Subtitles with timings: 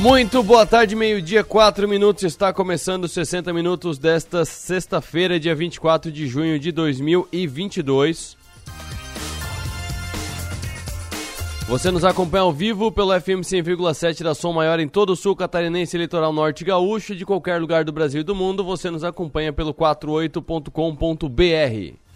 [0.00, 2.22] Muito boa tarde, meio-dia, 4 minutos.
[2.22, 8.34] Está começando 60 minutos desta sexta-feira, dia 24 de junho de 2022.
[11.68, 15.36] Você nos acompanha ao vivo pelo FM 100,7 da Som Maior em todo o sul
[15.36, 18.64] catarinense, litoral norte gaúcho, de qualquer lugar do Brasil e do mundo.
[18.64, 22.09] Você nos acompanha pelo 48.com.br.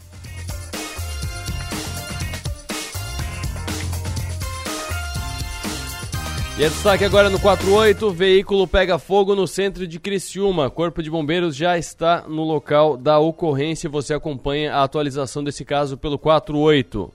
[6.56, 10.70] E é destaque agora no 48, veículo pega fogo no centro de Criciúma.
[10.70, 13.90] Corpo de Bombeiros já está no local da ocorrência.
[13.90, 17.12] Você acompanha a atualização desse caso pelo 48.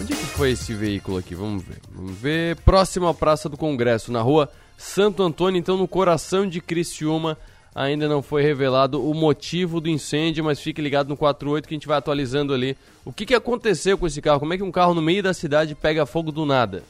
[0.00, 1.34] Onde é que foi esse veículo aqui?
[1.34, 1.78] Vamos ver.
[1.92, 2.54] Vamos ver.
[2.58, 7.36] Próximo à Praça do Congresso, na rua Santo Antônio, então no coração de Criciúma.
[7.74, 11.76] Ainda não foi revelado o motivo do incêndio, mas fique ligado no 48 que a
[11.76, 12.76] gente vai atualizando ali.
[13.04, 14.40] O que, que aconteceu com esse carro?
[14.40, 16.82] Como é que um carro no meio da cidade pega fogo do nada?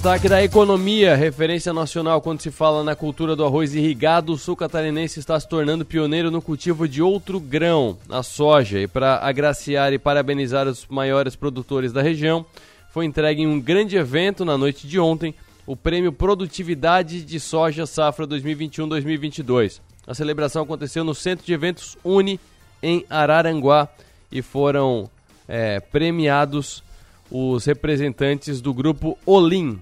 [0.00, 4.56] Destaque da economia, referência nacional quando se fala na cultura do arroz irrigado, o sul
[4.56, 8.80] catarinense está se tornando pioneiro no cultivo de outro grão, a soja.
[8.80, 12.46] E para agraciar e parabenizar os maiores produtores da região,
[12.90, 15.34] foi entregue em um grande evento na noite de ontem
[15.66, 19.80] o Prêmio Produtividade de Soja Safra 2021-2022.
[20.06, 22.40] A celebração aconteceu no Centro de Eventos Uni,
[22.82, 23.88] em Araranguá,
[24.32, 25.08] e foram
[25.46, 26.82] é, premiados
[27.30, 29.78] os representantes do grupo Olim.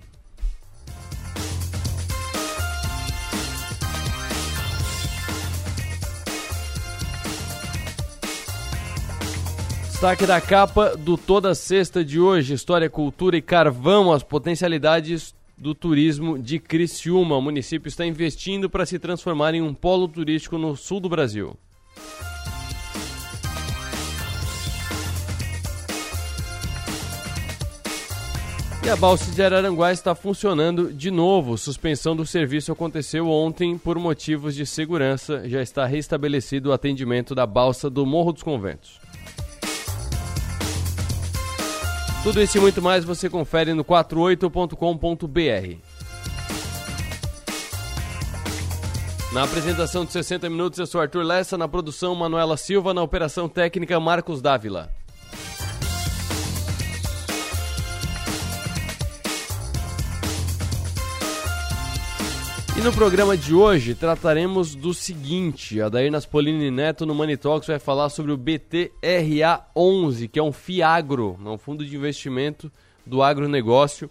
[9.98, 15.74] Destaque da capa do Toda Sexta de hoje: História, Cultura e Carvão, as potencialidades do
[15.74, 17.36] turismo de Criciúma.
[17.36, 21.56] O município está investindo para se transformar em um polo turístico no sul do Brasil.
[28.86, 31.58] E a balsa de Araranguá está funcionando de novo.
[31.58, 35.42] Suspensão do serviço aconteceu ontem por motivos de segurança.
[35.48, 39.07] Já está restabelecido o atendimento da balsa do Morro dos Conventos.
[42.22, 45.78] Tudo isso e muito mais você confere no 48.com.br.
[49.32, 53.48] Na apresentação de 60 minutos, eu sou Arthur Lessa, na produção Manuela Silva, na operação
[53.48, 54.90] técnica Marcos Dávila.
[62.78, 67.66] E no programa de hoje trataremos do seguinte: a Dair Naspolini Neto no Money Talks
[67.66, 72.70] vai falar sobre o BTRA11, que é um FIAGRO, é um fundo de investimento
[73.04, 74.08] do agronegócio.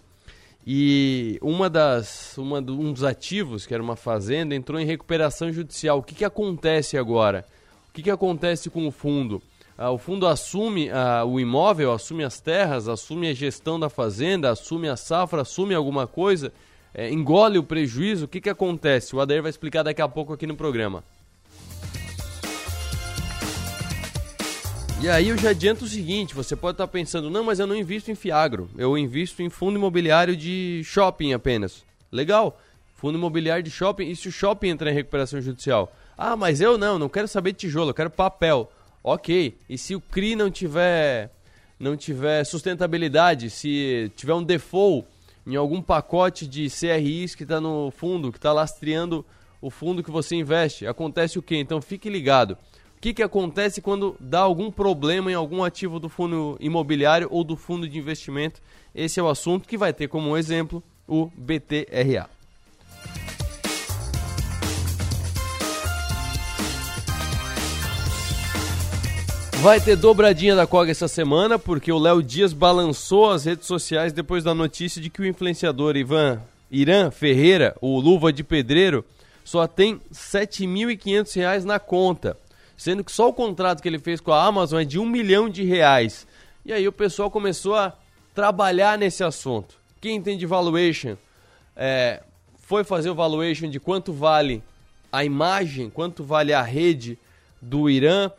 [0.66, 6.00] E uma das, uma um dos ativos, que era uma fazenda, entrou em recuperação judicial.
[6.00, 7.46] O que, que acontece agora?
[7.88, 9.40] O que, que acontece com o fundo?
[9.78, 14.50] Ah, o fundo assume ah, o imóvel, assume as terras, assume a gestão da fazenda,
[14.50, 16.52] assume a safra, assume alguma coisa
[16.94, 19.14] é, engole o prejuízo, o que, que acontece?
[19.14, 21.02] O Adair vai explicar daqui a pouco aqui no programa.
[25.00, 27.76] E aí eu já adianto o seguinte, você pode estar pensando, não, mas eu não
[27.76, 31.84] invisto em Fiagro, eu invisto em fundo imobiliário de shopping apenas.
[32.10, 32.60] Legal,
[32.96, 35.92] fundo imobiliário de shopping, e se o shopping entrar em recuperação judicial?
[36.16, 38.72] Ah, mas eu não, não quero saber de tijolo, eu quero papel.
[39.04, 41.30] Ok, e se o CRI não tiver,
[41.78, 45.06] não tiver sustentabilidade, se tiver um default
[45.48, 49.24] em algum pacote de CRIs que está no fundo, que está lastreando
[49.62, 50.86] o fundo que você investe.
[50.86, 51.56] Acontece o quê?
[51.56, 52.52] Então fique ligado.
[52.96, 57.42] O que, que acontece quando dá algum problema em algum ativo do fundo imobiliário ou
[57.42, 58.60] do fundo de investimento?
[58.94, 62.28] Esse é o assunto que vai ter como exemplo o BTRA.
[69.60, 74.12] Vai ter dobradinha da COG essa semana, porque o Léo Dias balançou as redes sociais
[74.12, 79.04] depois da notícia de que o influenciador Ivan Irã Ferreira, o Luva de Pedreiro,
[79.44, 82.36] só tem R$ 7.500 na conta,
[82.76, 85.48] sendo que só o contrato que ele fez com a Amazon é de um milhão
[85.48, 86.24] de reais.
[86.64, 87.92] E aí o pessoal começou a
[88.32, 89.74] trabalhar nesse assunto.
[90.00, 91.16] Quem entende valuation
[91.74, 92.22] é,
[92.60, 94.62] foi fazer o valuation de quanto vale
[95.10, 97.18] a imagem, quanto vale a rede
[97.60, 98.30] do Irã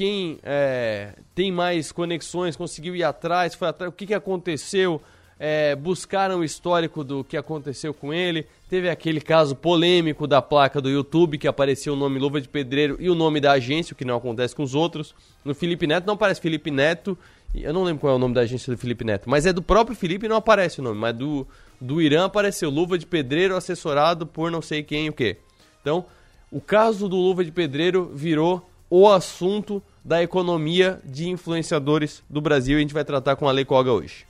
[0.00, 4.98] quem é, tem mais conexões conseguiu ir atrás, foi atrás, o que, que aconteceu,
[5.38, 8.46] é, buscaram o histórico do que aconteceu com ele.
[8.70, 12.96] Teve aquele caso polêmico da placa do YouTube que apareceu o nome Luva de Pedreiro
[12.98, 15.14] e o nome da agência, o que não acontece com os outros.
[15.44, 17.18] No Felipe Neto não aparece Felipe Neto,
[17.54, 19.60] eu não lembro qual é o nome da agência do Felipe Neto, mas é do
[19.60, 21.46] próprio Felipe e não aparece o nome, mas do,
[21.78, 25.36] do Irã apareceu Luva de Pedreiro assessorado por não sei quem o que.
[25.82, 26.06] Então,
[26.50, 32.76] o caso do Luva de Pedreiro virou o assunto da economia de influenciadores do Brasil.
[32.76, 34.26] E a gente vai tratar com a Lei Koga hoje.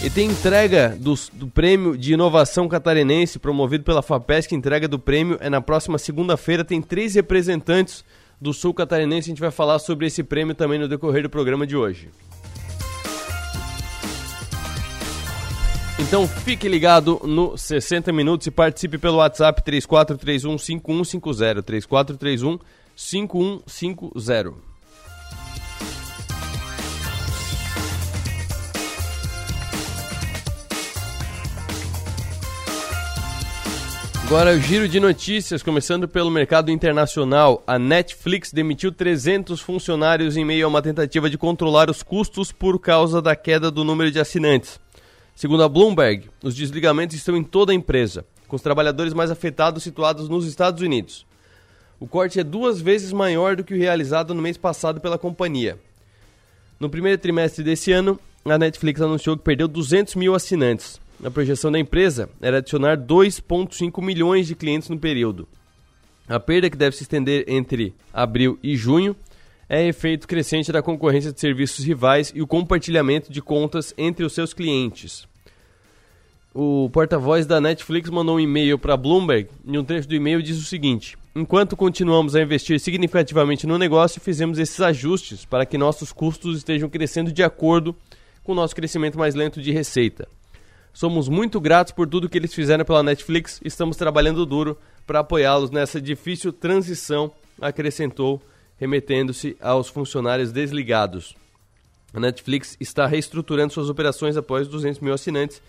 [0.00, 4.54] E tem entrega do, do, prêmio de inovação catarinense promovido pela FAPESC.
[4.54, 6.64] Entrega do prêmio é na próxima segunda-feira.
[6.64, 8.04] Tem três representantes
[8.40, 9.28] do Sul Catarinense.
[9.28, 12.10] A gente vai falar sobre esse prêmio também no decorrer do programa de hoje.
[16.00, 22.58] Então fique ligado no 60 minutos e participe pelo WhatsApp 3431 5150 3431
[22.94, 24.68] 5150.
[34.24, 37.62] Agora o giro de notícias, começando pelo mercado internacional.
[37.66, 42.78] A Netflix demitiu 300 funcionários em meio a uma tentativa de controlar os custos por
[42.78, 44.78] causa da queda do número de assinantes.
[45.38, 49.84] Segundo a Bloomberg, os desligamentos estão em toda a empresa, com os trabalhadores mais afetados
[49.84, 51.24] situados nos Estados Unidos.
[52.00, 55.78] O corte é duas vezes maior do que o realizado no mês passado pela companhia.
[56.80, 61.70] No primeiro trimestre desse ano, a Netflix anunciou que perdeu 200 mil assinantes, a projeção
[61.70, 65.46] da empresa era adicionar 2,5 milhões de clientes no período.
[66.28, 69.14] A perda, que deve se estender entre abril e junho,
[69.68, 74.32] é efeito crescente da concorrência de serviços rivais e o compartilhamento de contas entre os
[74.32, 75.27] seus clientes.
[76.60, 80.58] O porta-voz da Netflix mandou um e-mail para Bloomberg e um trecho do e-mail diz
[80.58, 86.10] o seguinte: Enquanto continuamos a investir significativamente no negócio, fizemos esses ajustes para que nossos
[86.10, 87.94] custos estejam crescendo de acordo
[88.42, 90.26] com o nosso crescimento mais lento de receita.
[90.92, 94.76] Somos muito gratos por tudo que eles fizeram pela Netflix e estamos trabalhando duro
[95.06, 98.42] para apoiá-los nessa difícil transição, acrescentou,
[98.76, 101.36] remetendo-se aos funcionários desligados.
[102.12, 105.62] A Netflix está reestruturando suas operações após 200 mil assinantes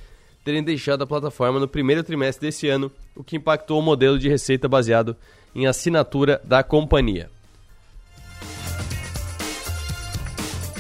[0.43, 4.29] terem deixado a plataforma no primeiro trimestre desse ano, o que impactou o modelo de
[4.29, 5.15] receita baseado
[5.53, 7.29] em assinatura da companhia.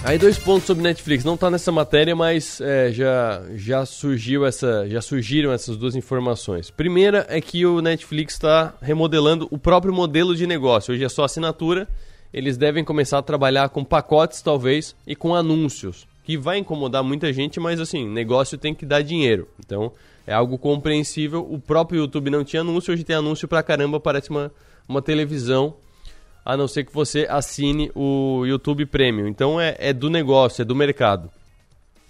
[0.01, 4.87] Aí dois pontos sobre Netflix, não está nessa matéria, mas é, já, já surgiu essa,
[4.87, 6.71] já surgiram essas duas informações.
[6.71, 10.93] Primeira é que o Netflix está remodelando o próprio modelo de negócio.
[10.93, 11.85] Hoje é só assinatura,
[12.33, 17.33] eles devem começar a trabalhar com pacotes talvez e com anúncios, que vai incomodar muita
[17.33, 19.47] gente, mas assim, negócio tem que dar dinheiro.
[19.65, 19.91] Então
[20.27, 21.43] é algo compreensível.
[21.51, 24.51] O próprio YouTube não tinha anúncio, hoje tem anúncio pra caramba, parece uma,
[24.87, 25.73] uma televisão
[26.45, 29.27] a não ser que você assine o YouTube Premium.
[29.27, 31.31] Então é, é do negócio, é do mercado.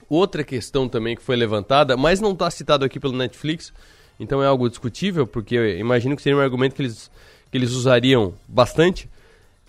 [0.09, 3.71] Outra questão também que foi levantada, mas não está citado aqui pelo Netflix,
[4.19, 7.09] então é algo discutível, porque imagino que seria um argumento que eles,
[7.49, 9.09] que eles usariam bastante,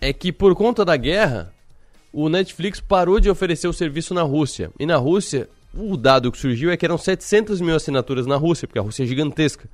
[0.00, 1.54] é que por conta da guerra,
[2.12, 4.70] o Netflix parou de oferecer o serviço na Rússia.
[4.78, 8.66] E na Rússia, o dado que surgiu é que eram 700 mil assinaturas na Rússia,
[8.66, 9.68] porque a Rússia é gigantesca.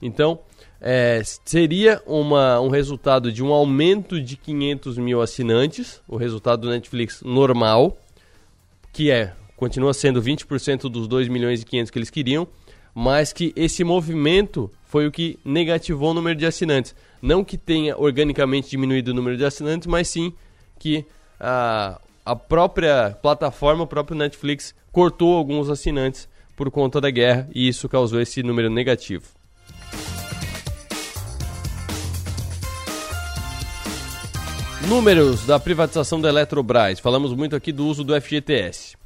[0.00, 0.40] Então,
[0.80, 6.70] é, seria uma, um resultado de um aumento de 500 mil assinantes, o resultado do
[6.70, 7.96] Netflix normal,
[8.92, 12.48] que é continua sendo 20% dos 2 milhões e 500 que eles queriam,
[12.92, 16.96] mas que esse movimento foi o que negativou o número de assinantes.
[17.22, 20.32] Não que tenha organicamente diminuído o número de assinantes, mas sim
[20.80, 21.06] que
[21.42, 27.66] a, a própria plataforma, o próprio Netflix, cortou alguns assinantes por conta da guerra e
[27.66, 29.24] isso causou esse número negativo.
[34.88, 37.00] Números da privatização da Eletrobras.
[37.00, 39.01] Falamos muito aqui do uso do FGTS.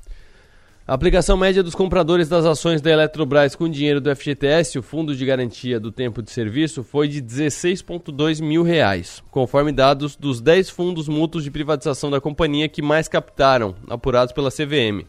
[0.89, 5.17] A aplicação média dos compradores das ações da Eletrobras com dinheiro do FGTS, o Fundo
[5.17, 10.71] de Garantia do Tempo de Serviço, foi de 16,2 mil reais, conforme dados dos 10
[10.71, 15.05] fundos mútuos de privatização da companhia que mais captaram, apurados pela CVM.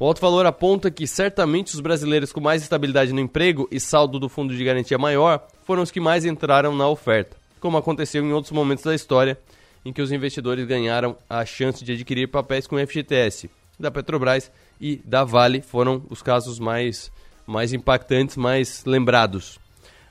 [0.00, 4.18] O alto valor aponta que certamente os brasileiros com mais estabilidade no emprego e saldo
[4.18, 8.32] do Fundo de Garantia maior foram os que mais entraram na oferta, como aconteceu em
[8.32, 9.38] outros momentos da história
[9.84, 13.50] em que os investidores ganharam a chance de adquirir papéis com FGTS.
[13.78, 14.50] Da Petrobras
[14.82, 17.12] e da Vale foram os casos mais,
[17.46, 19.60] mais impactantes, mais lembrados.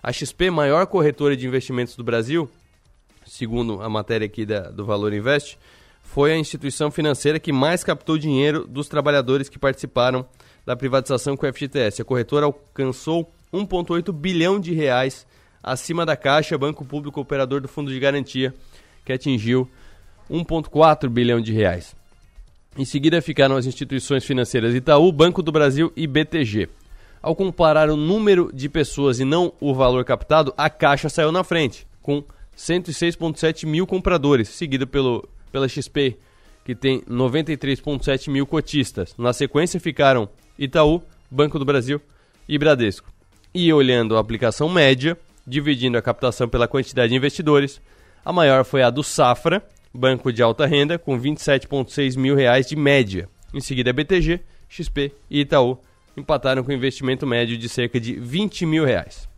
[0.01, 2.50] A XP, maior corretora de investimentos do Brasil,
[3.25, 5.60] segundo a matéria aqui da, do Valor Invest,
[6.01, 10.25] foi a instituição financeira que mais captou dinheiro dos trabalhadores que participaram
[10.66, 12.01] da privatização com o FGTS.
[12.01, 15.28] A corretora alcançou 1,8 bilhão de reais
[15.62, 18.54] acima da Caixa, Banco Público Operador do Fundo de Garantia,
[19.04, 19.70] que atingiu
[20.30, 21.94] 1,4 bilhão de reais.
[22.78, 26.70] Em seguida ficaram as instituições financeiras Itaú, Banco do Brasil e BTG.
[27.22, 31.44] Ao comparar o número de pessoas e não o valor captado, a Caixa saiu na
[31.44, 32.24] frente, com
[32.58, 36.18] 106,7 mil compradores, seguido pelo, pela XP,
[36.63, 39.13] que tem 93,7 mil cotistas.
[39.18, 42.00] Na sequência ficaram Itaú, Banco do Brasil
[42.48, 43.12] e Bradesco.
[43.54, 47.82] E olhando a aplicação média, dividindo a captação pela quantidade de investidores.
[48.24, 49.62] A maior foi a do Safra,
[49.93, 53.29] banco de alta renda, com 27,6 mil reais de média.
[53.53, 55.77] Em seguida, BTG, XP e Itaú
[56.15, 59.29] empataram com investimento médio de cerca de 20 mil reais.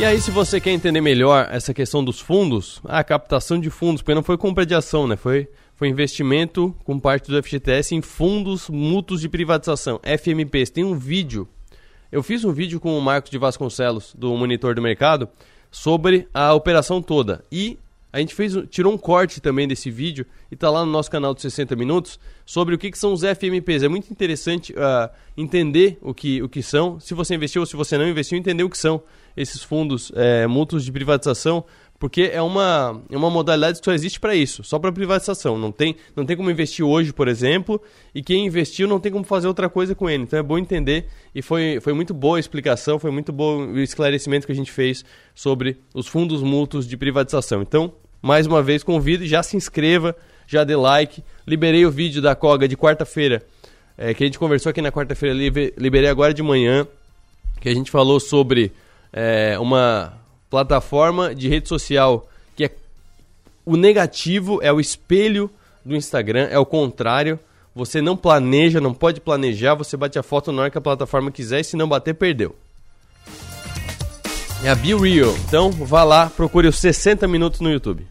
[0.00, 4.00] E aí, se você quer entender melhor essa questão dos fundos, a captação de fundos,
[4.00, 5.14] porque não foi compra de ação, né?
[5.14, 5.46] Foi,
[5.76, 10.70] foi investimento com parte do FGTS em fundos mútuos de privatização, FMPs.
[10.70, 11.46] Tem um vídeo,
[12.12, 15.28] eu fiz um vídeo com o Marcos de Vasconcelos, do Monitor do Mercado,
[15.70, 17.44] sobre a operação toda.
[17.50, 17.78] E
[18.12, 21.32] a gente fez, tirou um corte também desse vídeo e está lá no nosso canal
[21.32, 23.84] de 60 minutos sobre o que, que são os FMPs.
[23.84, 27.76] É muito interessante uh, entender o que, o que são, se você investiu ou se
[27.76, 29.00] você não investiu, entender o que são
[29.36, 31.64] esses fundos é, mútuos de privatização,
[32.00, 35.58] porque é uma, é uma modalidade que só existe para isso, só para privatização.
[35.58, 37.78] Não tem, não tem como investir hoje, por exemplo,
[38.14, 40.22] e quem investiu não tem como fazer outra coisa com ele.
[40.22, 43.78] Então é bom entender e foi, foi muito boa a explicação, foi muito bom o
[43.78, 45.04] esclarecimento que a gente fez
[45.34, 47.60] sobre os fundos mútuos de privatização.
[47.60, 47.92] Então,
[48.22, 50.16] mais uma vez, convido, já se inscreva,
[50.46, 51.22] já dê like.
[51.46, 53.42] Liberei o vídeo da Coga de quarta-feira,
[53.98, 55.34] é, que a gente conversou aqui na quarta-feira,
[55.76, 56.88] liberei agora de manhã,
[57.60, 58.72] que a gente falou sobre
[59.12, 60.18] é, uma
[60.50, 62.70] plataforma de rede social que é
[63.64, 65.48] o negativo, é o espelho
[65.84, 67.38] do Instagram, é o contrário.
[67.74, 71.30] Você não planeja, não pode planejar, você bate a foto na hora que a plataforma
[71.30, 72.54] quiser e se não bater, perdeu.
[74.62, 75.34] É a Be Real.
[75.46, 78.06] Então vá lá, procure os 60 minutos no YouTube.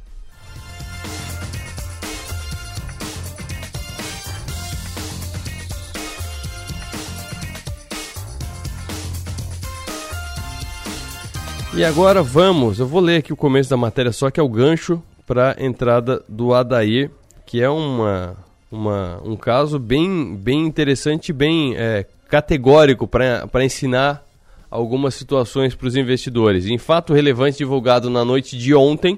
[11.80, 14.50] E agora vamos, eu vou ler aqui o começo da matéria só que é o
[14.50, 17.10] gancho para a entrada do Adair,
[17.46, 18.36] que é uma,
[18.70, 24.22] uma, um caso bem, bem interessante, bem é, categórico para ensinar
[24.70, 26.66] algumas situações para os investidores.
[26.66, 29.18] Em fato relevante divulgado na noite de ontem,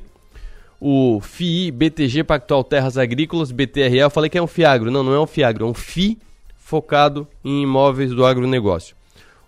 [0.79, 5.15] o FII BTG Pactual Terras Agrícolas, BTRA, eu falei que é um FIAGRO, não, não
[5.15, 6.15] é um FIAGRO, é um FI
[6.59, 9.00] focado em imóveis do agronegócio.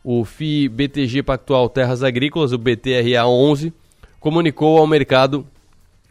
[0.03, 3.71] O FII BTG Pactual Terras Agrícolas, o BTRA 11,
[4.19, 5.47] comunicou ao mercado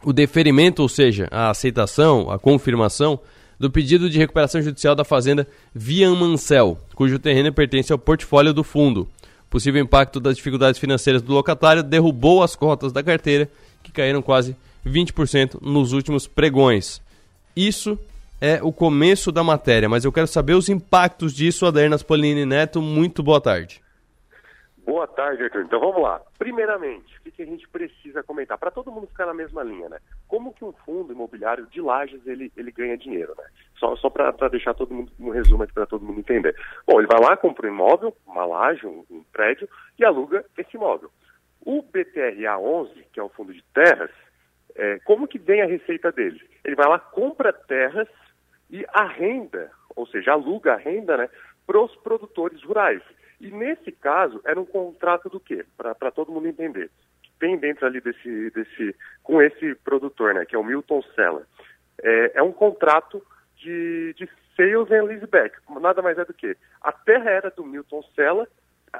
[0.02, 3.20] o deferimento, ou seja, a aceitação, a confirmação
[3.58, 8.64] do pedido de recuperação judicial da fazenda Vian Mancel, cujo terreno pertence ao portfólio do
[8.64, 9.06] fundo.
[9.49, 13.49] Possível impacto das dificuldades financeiras do locatário derrubou as cotas da carteira,
[13.82, 14.56] que caíram quase
[14.87, 17.00] 20% nos últimos pregões.
[17.54, 17.99] Isso
[18.42, 21.64] é o começo da matéria, mas eu quero saber os impactos disso.
[21.64, 23.80] Adair Naspolini Neto, muito boa tarde.
[24.84, 25.62] Boa tarde, Arthur.
[25.62, 26.20] Então vamos lá.
[26.40, 28.58] Primeiramente, o que, a gente precisa comentar?
[28.58, 29.99] Para todo mundo ficar na mesma linha, né?
[30.26, 33.44] Como que um fundo imobiliário de lajes ele, ele ganha dinheiro, né?
[33.78, 36.56] Só, só para deixar todo mundo no resumo aqui para todo mundo entender.
[36.84, 40.76] Bom, ele vai lá, compra um imóvel, uma laje, um, um prédio e aluga esse
[40.76, 41.12] imóvel.
[41.64, 44.11] O BTRA 11, que é o fundo de terras,
[44.75, 46.40] é, como que vem a receita dele?
[46.64, 48.08] Ele vai lá, compra terras
[48.72, 51.28] e arrenda, ou seja, aluga a renda, né,
[51.66, 53.02] para os produtores rurais.
[53.38, 55.64] E nesse caso, era um contrato do quê?
[55.76, 56.90] Para todo mundo entender.
[57.38, 61.46] Tem dentro ali desse, desse, com esse produtor, né, que é o Milton Sella.
[62.02, 63.22] É, é um contrato
[63.56, 65.54] de, de sales and leaseback.
[65.80, 68.48] Nada mais é do que a terra era do Milton Sella,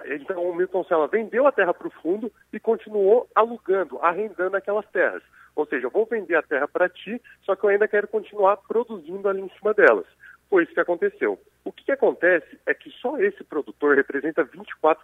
[0.07, 4.87] então o Milton Sella vendeu a terra para o fundo e continuou alugando, arrendando aquelas
[4.91, 5.23] terras.
[5.55, 8.57] Ou seja, eu vou vender a terra para ti, só que eu ainda quero continuar
[8.57, 10.07] produzindo ali em cima delas.
[10.49, 11.39] Foi isso que aconteceu.
[11.65, 14.97] O que, que acontece é que só esse produtor representa 24%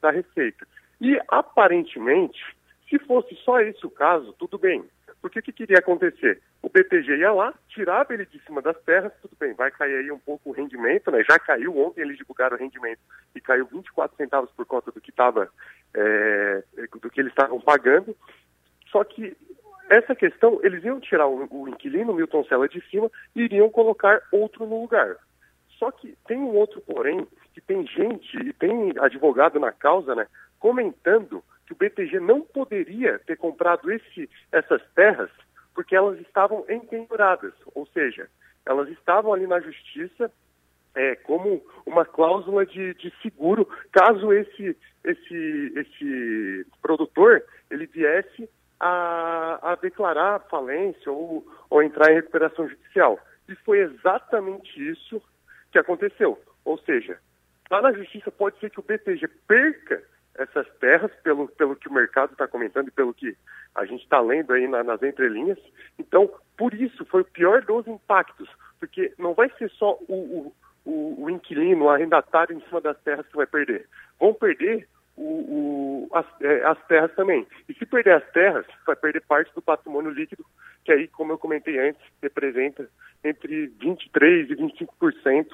[0.00, 0.66] da receita.
[1.00, 2.40] E, aparentemente,
[2.88, 4.84] se fosse só esse o caso, tudo bem.
[5.20, 6.42] Porque o que queria acontecer?
[6.60, 10.10] O BTG ia lá, tirava ele de cima das terras, tudo bem, vai cair aí
[10.10, 11.22] um pouco o rendimento, né?
[11.28, 13.00] Já caiu ontem, eles divulgaram o rendimento
[13.34, 15.48] e caiu 24 centavos por conta do que estava,
[15.94, 16.62] é,
[17.00, 18.16] do que eles estavam pagando.
[18.90, 19.36] Só que
[19.90, 24.20] essa questão, eles iam tirar o, o inquilino, Milton Sela, de cima e iriam colocar
[24.32, 25.16] outro no lugar.
[25.78, 30.26] Só que tem um outro porém, que tem gente e tem advogado na causa, né,
[30.58, 35.30] comentando que o BTG não poderia ter comprado esse, essas terras
[35.74, 38.28] porque elas estavam empenhoradas, ou seja,
[38.64, 40.30] elas estavam ali na justiça
[40.94, 48.48] é, como uma cláusula de, de seguro caso esse, esse, esse produtor ele viesse
[48.82, 53.16] a, a declarar falência ou, ou entrar em recuperação judicial.
[53.48, 55.22] E foi exatamente isso
[55.70, 56.36] que aconteceu.
[56.64, 57.16] Ou seja,
[57.70, 60.02] lá na justiça pode ser que o BTG perca
[60.34, 63.36] essas terras, pelo, pelo que o mercado está comentando e pelo que
[63.74, 65.58] a gente está lendo aí na, nas entrelinhas.
[65.98, 68.48] Então, por isso, foi o pior dos impactos,
[68.80, 72.98] porque não vai ser só o, o, o, o inquilino, o arrendatário em cima das
[73.02, 73.86] terras que vai perder?
[74.18, 77.46] Vão perder o, o, as, é, as, terras também.
[77.68, 80.44] E se perder as terras, vai perder parte do patrimônio líquido,
[80.84, 82.88] que aí, como eu comentei antes, representa
[83.22, 85.46] entre 23% e 25%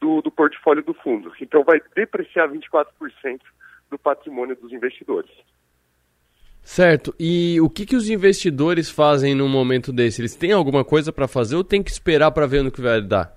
[0.00, 1.32] do, do portfólio do fundo.
[1.40, 2.86] Então vai depreciar 24%
[3.90, 5.30] do patrimônio dos investidores.
[6.62, 7.14] Certo.
[7.18, 10.20] E o que, que os investidores fazem num momento desse?
[10.20, 13.02] Eles têm alguma coisa para fazer ou tem que esperar para ver no que vai
[13.02, 13.36] dar?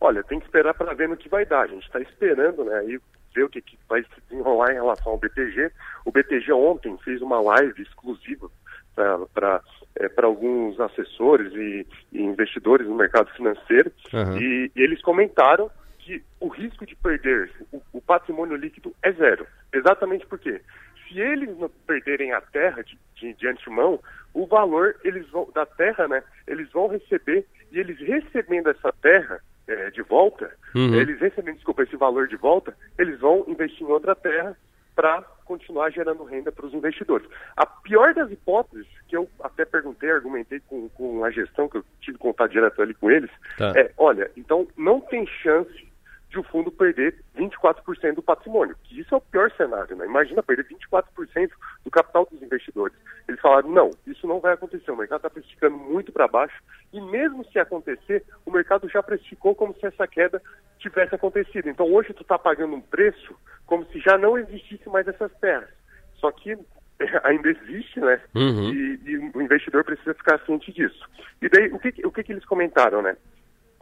[0.00, 1.62] Olha, tem que esperar para ver no que vai dar.
[1.62, 2.74] A gente está esperando, né?
[2.78, 2.98] Aí
[3.34, 5.70] ver o que, que vai se desenrolar em relação ao BTG.
[6.04, 8.50] O BTG ontem fez uma live exclusiva
[8.94, 9.60] para
[9.98, 14.38] é, alguns assessores e, e, investidores no mercado financeiro uhum.
[14.38, 19.46] e, e, eles comentaram que o risco de perder o, o, patrimônio líquido é zero.
[19.72, 20.60] Exatamente porque
[21.08, 21.50] se eles
[21.86, 24.00] perderem a terra de, de, de antemão,
[24.34, 29.40] o valor eles vão, da terra, né, eles vão receber e eles recebendo essa terra
[29.72, 30.94] é, de volta, uhum.
[30.94, 34.56] eles recebendo, desculpa, esse valor de volta, eles vão investir em outra terra
[34.94, 37.26] para continuar gerando renda para os investidores.
[37.56, 41.84] A pior das hipóteses, que eu até perguntei, argumentei com, com a gestão, que eu
[42.00, 43.72] tive contato direto ali com eles, tá.
[43.76, 45.91] é, olha, então não tem chance
[46.32, 50.06] de o fundo perder 24% do patrimônio, que isso é o pior cenário, né?
[50.06, 51.50] Imagina perder 24%
[51.84, 52.96] do capital dos investidores.
[53.28, 56.58] Eles falaram, não, isso não vai acontecer, o mercado está precificando muito para baixo,
[56.90, 60.40] e mesmo se acontecer, o mercado já precificou como se essa queda
[60.78, 61.68] tivesse acontecido.
[61.68, 63.36] Então hoje tu está pagando um preço
[63.66, 65.68] como se já não existisse mais essas terras.
[66.14, 66.56] Só que
[67.24, 68.18] ainda existe, né?
[68.34, 68.72] Uhum.
[68.72, 71.06] E, e, o investidor precisa ficar ciente disso.
[71.42, 73.16] E daí, o que, o que, que eles comentaram, né?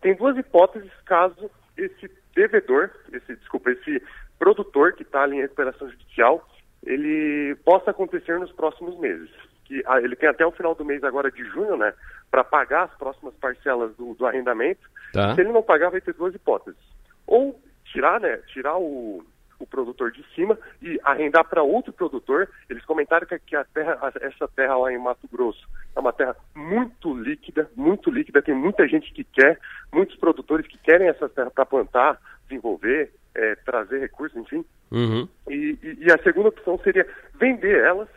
[0.01, 4.03] Tem duas hipóteses caso esse devedor, esse, desculpa, esse
[4.39, 6.47] produtor que está ali em recuperação judicial,
[6.85, 9.31] ele possa acontecer nos próximos meses.
[9.65, 11.93] Que, ah, ele tem até o final do mês agora de junho, né,
[12.31, 14.89] para pagar as próximas parcelas do, do arrendamento.
[15.13, 15.35] Tá.
[15.35, 16.81] Se ele não pagar, vai ter duas hipóteses.
[17.27, 19.25] Ou tirar, né, tirar o,
[19.61, 22.49] o produtor de cima e arrendar para outro produtor.
[22.69, 26.35] Eles comentaram que, que a terra, essa terra lá em Mato Grosso é uma terra
[26.55, 28.43] muito líquida, muito líquida.
[28.43, 29.59] Tem muita gente que quer,
[29.93, 34.65] muitos produtores que querem essa terra para plantar, desenvolver, é, trazer recursos, enfim.
[34.91, 35.29] Uhum.
[35.49, 38.09] E, e, e, a segunda opção seria vender elas,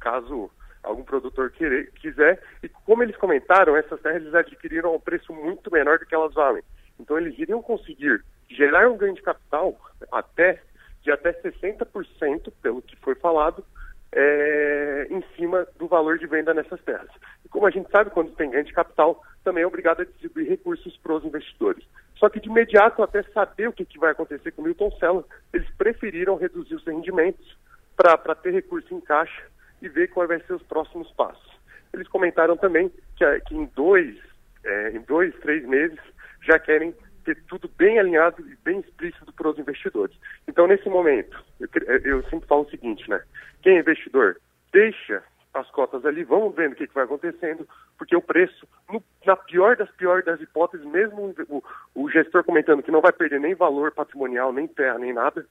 [0.00, 0.50] caso
[0.82, 2.40] algum produtor querer, quiser.
[2.62, 6.14] E como eles comentaram, essas terras eles adquiriram a um preço muito menor do que
[6.14, 6.62] elas valem.
[6.98, 9.78] Então eles iriam conseguir gerar um ganho de capital
[10.10, 10.62] até
[11.06, 13.64] de até 60%, pelo que foi falado,
[14.12, 17.08] é, em cima do valor de venda nessas terras.
[17.44, 20.48] E como a gente sabe, quando tem ganho de capital, também é obrigado a distribuir
[20.48, 21.84] recursos para os investidores.
[22.16, 25.24] Só que de imediato, até saber o que, que vai acontecer com o Milton Sela,
[25.52, 27.56] eles preferiram reduzir os rendimentos
[27.96, 29.44] para ter recurso em caixa
[29.80, 31.56] e ver quais vão ser os próximos passos.
[31.94, 34.16] Eles comentaram também que, que em dois,
[34.64, 36.00] é, em dois, três meses
[36.42, 36.92] já querem
[37.26, 40.16] ter tudo bem alinhado e bem explícito para os investidores.
[40.46, 41.68] Então, nesse momento, eu,
[42.04, 43.20] eu, sempre falo o seguinte, né?
[43.62, 44.40] Quem é investidor,
[44.72, 47.66] deixa as cotas ali, vamos vendo o que, que vai acontecendo,
[47.98, 52.82] porque o preço, no, na pior das piores das hipóteses, mesmo o, o, gestor comentando
[52.82, 55.44] que não vai perder nem valor patrimonial, nem terra, nem nada,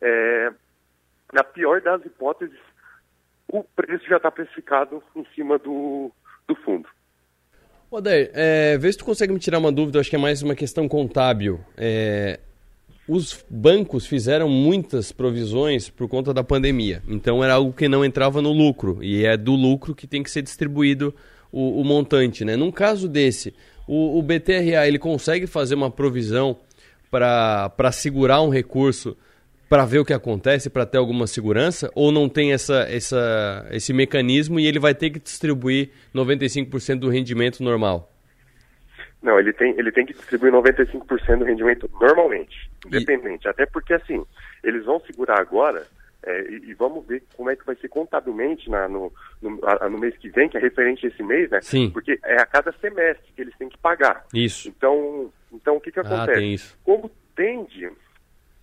[0.00, 0.52] é,
[1.32, 2.58] na pior das hipóteses,
[3.46, 6.10] o preço já está precificado em cima do,
[6.48, 6.88] do fundo.
[7.90, 10.54] Odair, é, vê se tu consegue me tirar uma dúvida, acho que é mais uma
[10.54, 11.58] questão contábil.
[11.76, 12.38] É,
[13.08, 18.40] os bancos fizeram muitas provisões por conta da pandemia, então era algo que não entrava
[18.40, 21.12] no lucro, e é do lucro que tem que ser distribuído
[21.50, 22.44] o, o montante.
[22.44, 22.54] Né?
[22.54, 23.52] Num caso desse,
[23.88, 26.58] o, o BTRA ele consegue fazer uma provisão
[27.10, 29.16] para segurar um recurso
[29.70, 31.92] para ver o que acontece, para ter alguma segurança?
[31.94, 37.08] Ou não tem essa, essa, esse mecanismo e ele vai ter que distribuir 95% do
[37.08, 38.12] rendimento normal?
[39.22, 43.46] Não, ele tem, ele tem que distribuir 95% do rendimento normalmente, independente.
[43.46, 43.48] E...
[43.48, 44.24] Até porque, assim,
[44.64, 45.86] eles vão segurar agora
[46.24, 49.88] é, e, e, vamos ver como é que vai ser contabilmente na, no, no, a,
[49.88, 51.60] no, mês que vem, que é referente a esse mês, né?
[51.62, 51.90] Sim.
[51.90, 54.24] Porque é a cada semestre que eles têm que pagar.
[54.34, 54.68] Isso.
[54.68, 56.30] Então, então o que, que acontece?
[56.30, 56.76] Ah, tem isso.
[56.82, 57.88] Como tende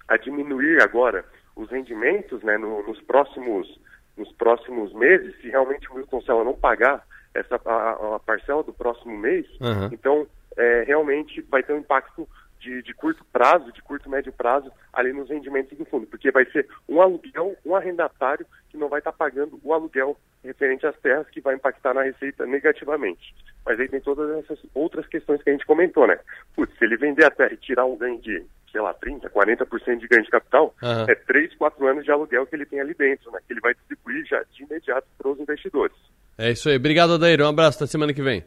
[0.08, 3.80] a diminuir agora os rendimentos né, no, nos, próximos,
[4.16, 9.18] nos próximos meses, se realmente o Cela não pagar essa, a, a parcela do próximo
[9.18, 9.90] mês, uhum.
[9.92, 12.28] então é, realmente vai ter um impacto
[12.60, 16.46] de, de, curto prazo, de curto médio prazo, ali nos rendimentos do fundo, porque vai
[16.46, 21.30] ser um aluguel, um arrendatário que não vai estar pagando o aluguel referente às terras,
[21.30, 23.36] que vai impactar na receita negativamente.
[23.66, 26.18] Mas aí tem todas essas outras questões que a gente comentou, né?
[26.56, 30.00] Putz, se ele vender a terra e tirar um ganho de sei lá, 30%, 40%
[30.00, 31.06] de ganho de capital, uhum.
[31.08, 33.40] é 3, 4 anos de aluguel que ele tem ali dentro, né?
[33.48, 35.96] Que ele vai distribuir já de imediato para os investidores.
[36.38, 36.76] É isso aí.
[36.76, 37.42] Obrigado, Adair.
[37.42, 37.78] Um abraço.
[37.78, 38.44] Até semana que vem.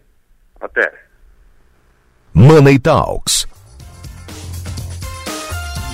[0.61, 0.93] Até.
[2.33, 3.47] Money Talks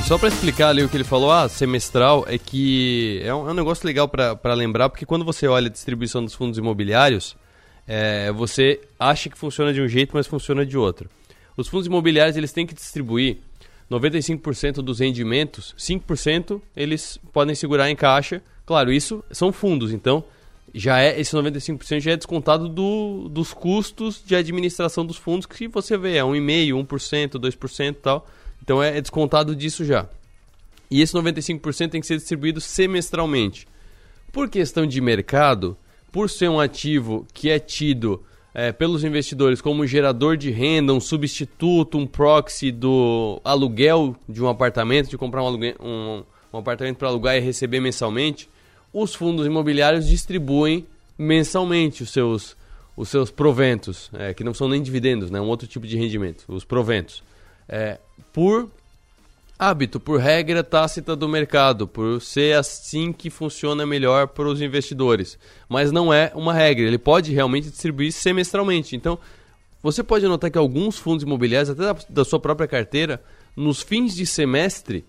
[0.07, 3.51] Só para explicar ali o que ele falou, ah, semestral, é que é um, é
[3.51, 7.37] um negócio legal para lembrar, porque quando você olha a distribuição dos fundos imobiliários,
[7.89, 11.09] é, você acha que funciona de um jeito, mas funciona de outro.
[11.57, 13.39] Os fundos imobiliários eles têm que distribuir
[13.90, 18.42] 95% dos rendimentos, 5% eles podem segurar em caixa.
[18.64, 20.25] Claro, isso são fundos, então
[20.75, 25.68] já é esse 95% já é descontado do, dos custos de administração dos fundos que
[25.68, 28.27] você vê, é 1,5%, 1%, 2% e tal.
[28.62, 30.09] Então é, é descontado disso já.
[30.90, 33.66] E esse 95% tem que ser distribuído semestralmente.
[34.33, 35.77] Por questão de mercado,
[36.12, 38.22] por ser um ativo que é tido
[38.59, 44.49] é, pelos investidores como gerador de renda, um substituto, um proxy do aluguel de um
[44.49, 48.49] apartamento, de comprar um, aluguel, um, um apartamento para alugar e receber mensalmente,
[48.95, 50.87] os fundos imobiliários distribuem
[51.19, 52.57] mensalmente os seus,
[52.97, 56.47] os seus proventos, é, que não são nem dividendos, né, um outro tipo de rendimento,
[56.49, 57.23] os proventos,
[57.69, 57.99] é,
[58.33, 58.71] por
[59.59, 65.38] hábito, por regra tácita do mercado, por ser assim que funciona melhor para os investidores.
[65.69, 68.95] Mas não é uma regra, ele pode realmente distribuir semestralmente.
[68.95, 69.19] Então,
[69.83, 73.23] você pode notar que alguns fundos imobiliários, até da, da sua própria carteira,
[73.57, 75.05] nos fins de semestre,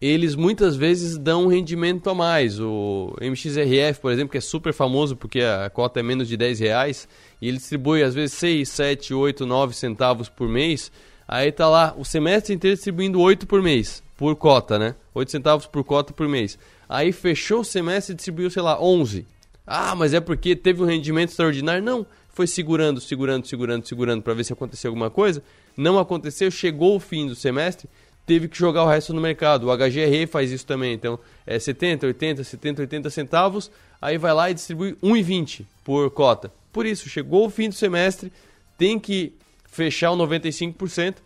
[0.00, 2.60] eles muitas vezes dão um rendimento a mais.
[2.60, 6.60] O MXRF, por exemplo, que é super famoso porque a cota é menos de 10
[6.60, 7.08] reais,
[7.40, 10.92] e ele distribui às vezes 6, 7, 8, 9 centavos por mês,
[11.28, 14.94] Aí tá lá o semestre inteiro distribuindo 8 por mês, por cota, né?
[15.14, 16.58] 8 centavos por cota por mês.
[16.88, 19.26] Aí fechou o semestre e distribuiu, sei lá, 11.
[19.66, 21.82] Ah, mas é porque teve um rendimento extraordinário?
[21.82, 25.42] Não, foi segurando, segurando, segurando, segurando para ver se acontecia alguma coisa.
[25.76, 27.88] Não aconteceu, chegou o fim do semestre,
[28.24, 29.66] teve que jogar o resto no mercado.
[29.66, 30.92] O HGR faz isso também.
[30.92, 36.52] Então, é 70, 80, 70, 80 centavos, aí vai lá e distribui 1,20 por cota.
[36.72, 38.30] Por isso, chegou o fim do semestre,
[38.78, 39.32] tem que
[39.76, 41.16] fechar o 95%,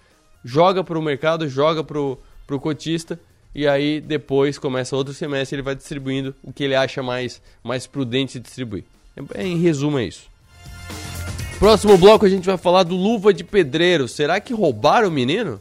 [0.44, 3.18] joga para o mercado, joga para o cotista
[3.54, 7.86] e aí depois começa outro semestre ele vai distribuindo o que ele acha mais, mais
[7.86, 8.84] prudente distribuir.
[9.34, 10.28] É, em resumo é isso.
[11.60, 14.08] Próximo bloco a gente vai falar do Luva de Pedreiro.
[14.08, 15.60] Será que roubaram o menino?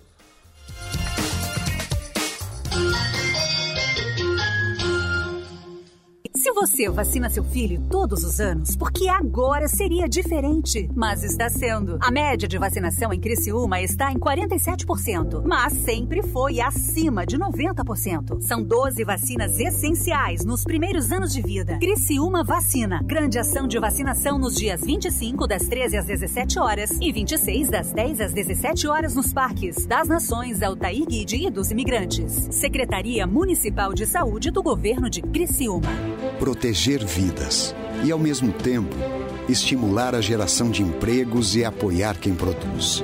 [6.39, 11.97] Se você vacina seu filho todos os anos, porque agora seria diferente, mas está sendo.
[11.99, 18.39] A média de vacinação em Criciúma está em 47%, mas sempre foi acima de 90%.
[18.39, 21.78] São 12 vacinas essenciais nos primeiros anos de vida.
[21.78, 23.02] Criciúma Vacina.
[23.04, 27.91] Grande ação de vacinação nos dias 25 das 13 às 17 horas e 26 das
[27.91, 32.47] 10 às 17 horas nos parques das Nações Altair Guide e dos Imigrantes.
[32.49, 35.89] Secretaria Municipal de Saúde do Governo de Criciúma
[36.39, 38.95] proteger vidas e, ao mesmo tempo,
[39.49, 43.04] estimular a geração de empregos e apoiar quem produz.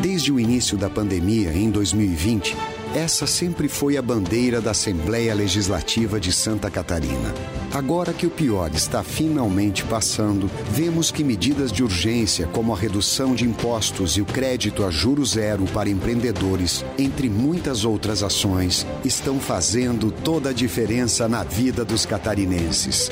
[0.00, 2.56] Desde o início da pandemia, em 2020,
[2.94, 7.32] essa sempre foi a bandeira da Assembleia Legislativa de Santa Catarina.
[7.72, 13.32] Agora que o pior está finalmente passando, vemos que medidas de urgência, como a redução
[13.32, 19.38] de impostos e o crédito a juro zero para empreendedores, entre muitas outras ações, estão
[19.38, 23.08] fazendo toda a diferença na vida dos catarinenses.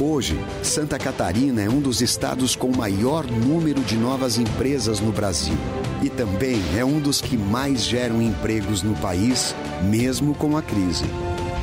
[0.00, 5.56] Hoje, Santa Catarina é um dos estados com maior número de novas empresas no Brasil
[6.02, 9.54] e também é um dos que mais geram empregos no país,
[9.84, 11.04] mesmo com a crise.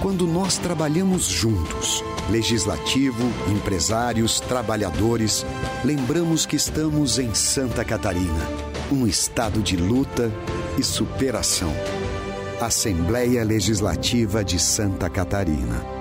[0.02, 5.46] Quando nós trabalhamos juntos, legislativo, empresários, trabalhadores,
[5.84, 8.48] lembramos que estamos em Santa Catarina,
[8.89, 10.32] um estado de luta
[10.78, 11.74] e superação.
[12.62, 16.01] Assembleia Legislativa de Santa Catarina.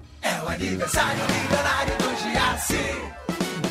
[0.21, 3.11] É o aniversário milionário do Giasse.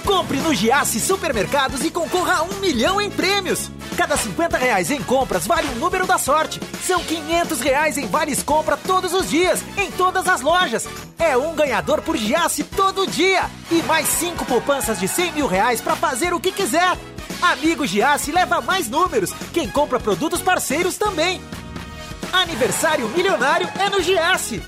[0.04, 3.70] Compre no Giasse Supermercados e concorra a um milhão em prêmios.
[3.96, 6.60] Cada 50 reais em compras vale um número da sorte.
[6.84, 10.88] São 500 reais em vales compra todos os dias, em todas as lojas.
[11.18, 13.48] É um ganhador por Giasse todo dia.
[13.70, 16.96] E mais cinco poupanças de 100 mil reais para fazer o que quiser.
[17.40, 19.32] Amigo Giasse leva mais números.
[19.52, 21.40] Quem compra produtos parceiros também.
[22.32, 24.62] Aniversário milionário é no Giasse.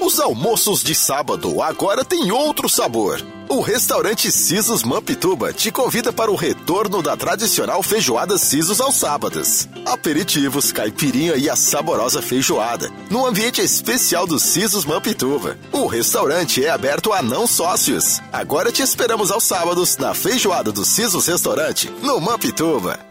[0.00, 3.22] Os almoços de sábado agora têm outro sabor.
[3.50, 9.68] O restaurante Sisos Mampituba te convida para o retorno da tradicional feijoada Sisos aos sábados.
[9.84, 15.58] Aperitivos, caipirinha e a saborosa feijoada, no ambiente especial do Sisos Mampituba.
[15.70, 18.22] O restaurante é aberto a não sócios.
[18.32, 23.09] Agora te esperamos aos sábados na feijoada do Sisos Restaurante, no Mampituba.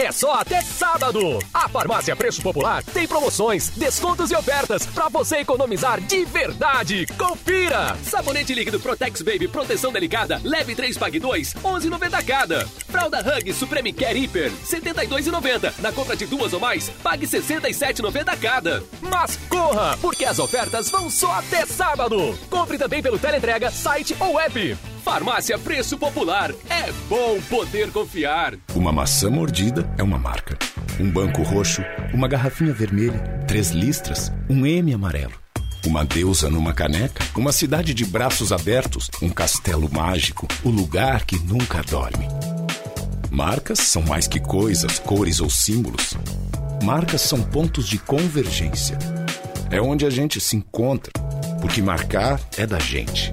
[0.00, 1.38] É só até sábado.
[1.52, 7.06] A Farmácia Preço Popular tem promoções, descontos e ofertas para você economizar de verdade.
[7.18, 7.94] Confira!
[8.02, 12.66] Sabonete líquido Protex Baby Proteção Delicada, leve 3 pague 2, 11,90 cada.
[12.88, 15.74] Fralda Hug Supreme Care Hiper, 72,90.
[15.80, 18.82] Na compra de duas ou mais, pague 67,90 cada.
[19.02, 22.38] Mas corra, porque as ofertas vão só até sábado.
[22.48, 24.78] Compre também pelo teleentrega, site ou app.
[25.00, 26.52] Farmácia Preço Popular.
[26.68, 28.54] É bom poder confiar.
[28.74, 30.58] Uma maçã mordida é uma marca.
[31.00, 31.82] Um banco roxo,
[32.12, 35.32] uma garrafinha vermelha, três listras, um M amarelo.
[35.86, 41.38] Uma deusa numa caneca, uma cidade de braços abertos, um castelo mágico, o lugar que
[41.38, 42.28] nunca dorme.
[43.30, 46.14] Marcas são mais que coisas, cores ou símbolos.
[46.82, 48.98] Marcas são pontos de convergência.
[49.70, 51.12] É onde a gente se encontra,
[51.60, 53.32] porque marcar é da gente.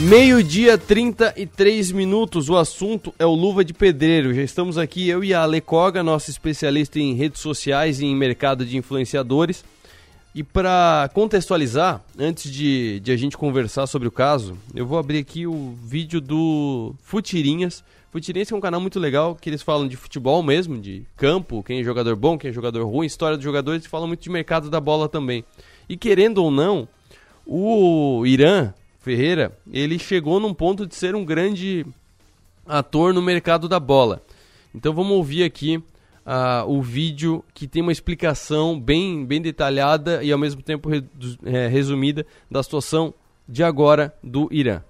[0.00, 2.48] Meio-dia, 33 minutos.
[2.48, 4.32] O assunto é o Luva de Pedreiro.
[4.32, 8.14] Já estamos aqui, eu e a Ale Koga, nossa especialista em redes sociais e em
[8.14, 9.64] mercado de influenciadores.
[10.32, 15.18] E para contextualizar, antes de, de, a gente conversar sobre o caso, eu vou abrir
[15.18, 17.82] aqui o vídeo do Futirinhas.
[18.12, 21.80] Futirinhas é um canal muito legal que eles falam de futebol mesmo, de campo, quem
[21.80, 24.70] é jogador bom, quem é jogador ruim, história dos jogadores e falam muito de mercado
[24.70, 25.44] da bola também.
[25.88, 26.86] E querendo ou não,
[27.44, 28.72] o Irã
[29.08, 31.86] Ferreira, ele chegou num ponto de ser um grande
[32.66, 34.20] ator no mercado da bola.
[34.74, 35.82] Então vamos ouvir aqui uh,
[36.66, 40.90] o vídeo que tem uma explicação bem, bem detalhada e ao mesmo tempo
[41.42, 43.14] é, resumida da situação
[43.48, 44.82] de agora do Irã.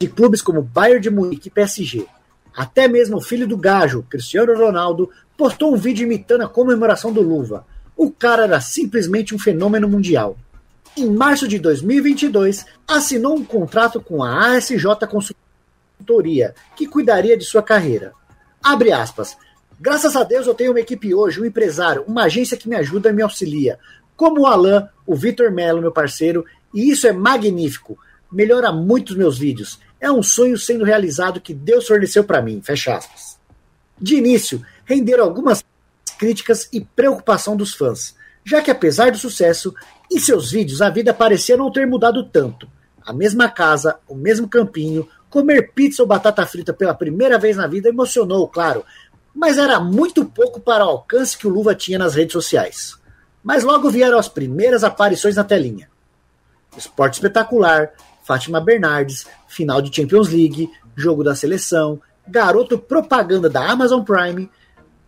[0.00, 2.08] De clubes como Bayern de Munique e PSG,
[2.56, 7.22] até mesmo o filho do Gajo, Cristiano Ronaldo, postou um vídeo imitando a comemoração do
[7.22, 7.64] Luva.
[7.96, 10.36] O cara era simplesmente um fenômeno mundial
[10.96, 17.62] em março de 2022, assinou um contrato com a ASJ Consultoria, que cuidaria de sua
[17.62, 18.12] carreira.
[18.62, 19.36] Abre aspas.
[19.80, 23.10] Graças a Deus eu tenho uma equipe hoje, um empresário, uma agência que me ajuda
[23.10, 23.78] e me auxilia,
[24.16, 27.98] como o Alan, o Vitor Melo, meu parceiro, e isso é magnífico.
[28.30, 29.80] Melhora muito os meus vídeos.
[30.00, 32.60] É um sonho sendo realizado que Deus forneceu para mim.
[32.62, 33.38] Fecha aspas.
[34.00, 35.64] De início, renderam algumas
[36.18, 39.74] críticas e preocupação dos fãs, já que apesar do sucesso,
[40.10, 42.68] em seus vídeos, a vida parecia não ter mudado tanto.
[43.04, 47.66] A mesma casa, o mesmo campinho, comer pizza ou batata frita pela primeira vez na
[47.66, 48.84] vida emocionou, claro,
[49.34, 52.96] mas era muito pouco para o alcance que o Luva tinha nas redes sociais.
[53.42, 55.90] Mas logo vieram as primeiras aparições na telinha.
[56.76, 57.90] Esporte espetacular,
[58.22, 64.48] Fátima Bernardes, final de Champions League, jogo da seleção, garoto propaganda da Amazon Prime,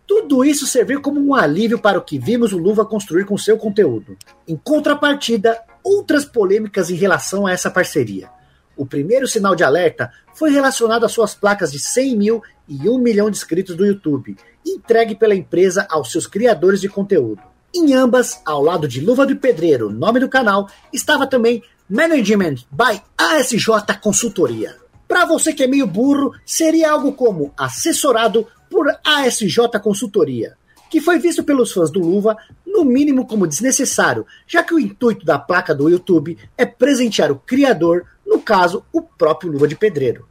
[0.07, 3.57] Tudo isso serviu como um alívio para o que vimos o Luva construir com seu
[3.57, 4.17] conteúdo.
[4.47, 8.29] Em contrapartida, outras polêmicas em relação a essa parceria.
[8.77, 12.97] O primeiro sinal de alerta foi relacionado às suas placas de 100 mil e 1
[12.99, 17.41] milhão de inscritos do YouTube, entregue pela empresa aos seus criadores de conteúdo.
[17.75, 23.01] Em ambas, ao lado de Luva do Pedreiro, nome do canal, estava também Management by
[23.17, 24.75] ASJ Consultoria.
[25.07, 28.45] Para você que é meio burro, seria algo como assessorado
[28.77, 30.55] por ASJ Consultoria,
[30.87, 35.25] que foi visto pelos fãs do Luva no mínimo como desnecessário, já que o intuito
[35.25, 40.27] da placa do YouTube é presentear o criador, no caso, o próprio Luva de Pedreiro.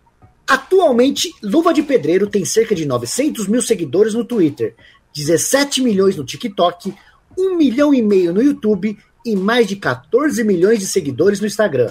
[0.46, 4.76] Atualmente, Luva de Pedreiro tem cerca de 900 mil seguidores no Twitter,
[5.12, 6.94] 17 milhões no TikTok,
[7.37, 11.90] 1 milhão e meio no YouTube e mais de 14 milhões de seguidores no Instagram.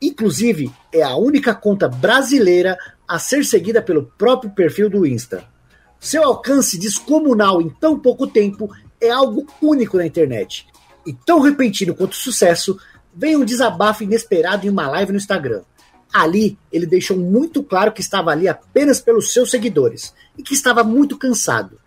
[0.00, 5.57] Inclusive, é a única conta brasileira a ser seguida pelo próprio perfil do Insta.
[6.00, 10.66] Seu alcance descomunal em tão pouco tempo é algo único na internet.
[11.06, 12.78] E tão repentino quanto o sucesso,
[13.14, 15.62] vem um desabafo inesperado em uma live no Instagram.
[16.12, 20.82] Ali, ele deixou muito claro que estava ali apenas pelos seus seguidores e que estava
[20.84, 21.78] muito cansado.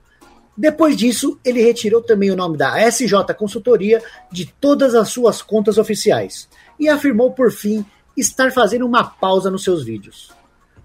[0.55, 5.77] Depois disso, ele retirou também o nome da SJ Consultoria de todas as suas contas
[5.77, 6.47] oficiais
[6.79, 10.31] e afirmou por fim estar fazendo uma pausa nos seus vídeos.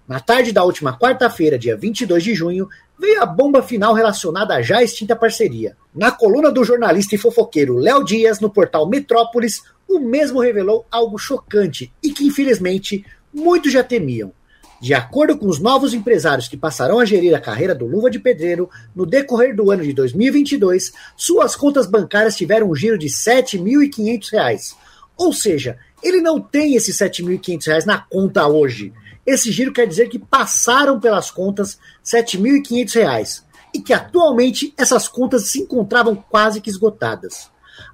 [0.07, 4.61] Na tarde da última quarta-feira, dia 22 de junho, veio a bomba final relacionada à
[4.61, 5.77] já extinta parceria.
[5.93, 11.17] Na coluna do jornalista e fofoqueiro Léo Dias, no portal Metrópolis, o mesmo revelou algo
[11.17, 14.31] chocante e que, infelizmente, muitos já temiam.
[14.79, 18.19] De acordo com os novos empresários que passarão a gerir a carreira do Luva de
[18.19, 23.13] Pedreiro, no decorrer do ano de 2022, suas contas bancárias tiveram um giro de R$
[23.13, 24.75] 7.500.
[25.17, 28.93] Ou seja, ele não tem esses R$ 7.500 na conta hoje.
[29.27, 31.77] Esse giro quer dizer que passaram pelas contas
[32.09, 37.51] R$ 7.500 e que atualmente essas contas se encontravam quase que esgotadas.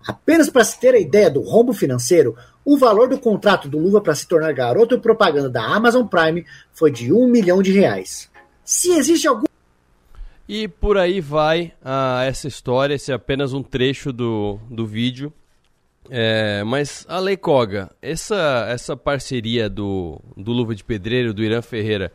[0.07, 3.99] Apenas para se ter a ideia do rombo financeiro, o valor do contrato do Luva
[3.99, 8.29] para se tornar garoto propaganda da Amazon Prime foi de um milhão de reais.
[8.63, 9.45] Se existe algum.
[10.47, 15.33] E por aí vai ah, essa história, esse é apenas um trecho do, do vídeo.
[16.09, 22.11] É, mas, Ale Koga, essa, essa parceria do, do Luva de Pedreiro, do Irã Ferreira,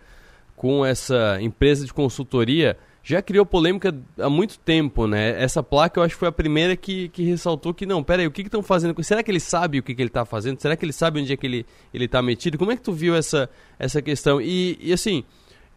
[0.55, 5.43] com essa empresa de consultoria, já criou polêmica há muito tempo, né?
[5.43, 8.31] Essa placa eu acho que foi a primeira que, que ressaltou que, não, peraí, o
[8.31, 10.61] que estão fazendo Será que ele sabe o que, que ele está fazendo?
[10.61, 12.59] Será que ele sabe onde é que ele, ele tá metido?
[12.59, 13.49] Como é que tu viu essa,
[13.79, 14.41] essa questão?
[14.41, 15.25] E, e assim,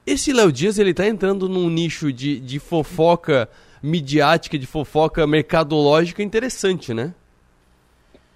[0.05, 3.47] esse Léo Dias, ele tá entrando num nicho de, de fofoca
[3.81, 7.13] midiática, de fofoca mercadológica interessante, né?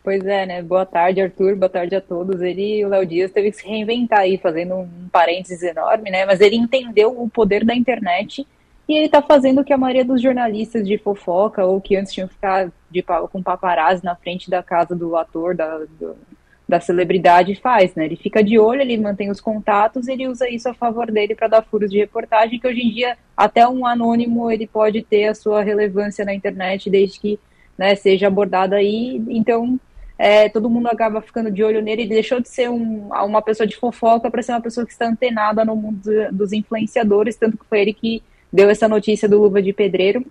[0.06, 0.62] Pois é, né?
[0.62, 1.56] Boa tarde, Arthur.
[1.56, 2.39] Boa tarde a todos.
[2.39, 6.28] Ele, o Léo Dias, teve que se reinventar aí, fazendo um parênteses enorme, né?
[6.28, 8.46] Mas ele entendeu o poder da internet
[8.88, 12.13] e ele tá fazendo o que a maioria dos jornalistas de fofoca, ou que antes
[12.13, 16.15] tinham que ficar de, com paparazzi na frente da casa do ator, da, do,
[16.70, 18.06] da celebridade, faz, né?
[18.06, 21.48] Ele fica de olho, ele mantém os contatos, ele usa isso a favor dele para
[21.48, 25.34] dar furos de reportagem, que hoje em dia até um anônimo ele pode ter a
[25.34, 27.39] sua relevância na internet, desde que
[27.76, 29.20] né, seja abordado aí.
[29.30, 29.80] Então,
[30.17, 32.04] é, todo mundo acaba ficando de olho nele.
[32.04, 35.08] Ele deixou de ser um, uma pessoa de fofoca para ser uma pessoa que está
[35.08, 36.01] antenada no mundo
[36.32, 40.25] dos influenciadores, tanto que foi ele que deu essa notícia do Luva de Pedreiro.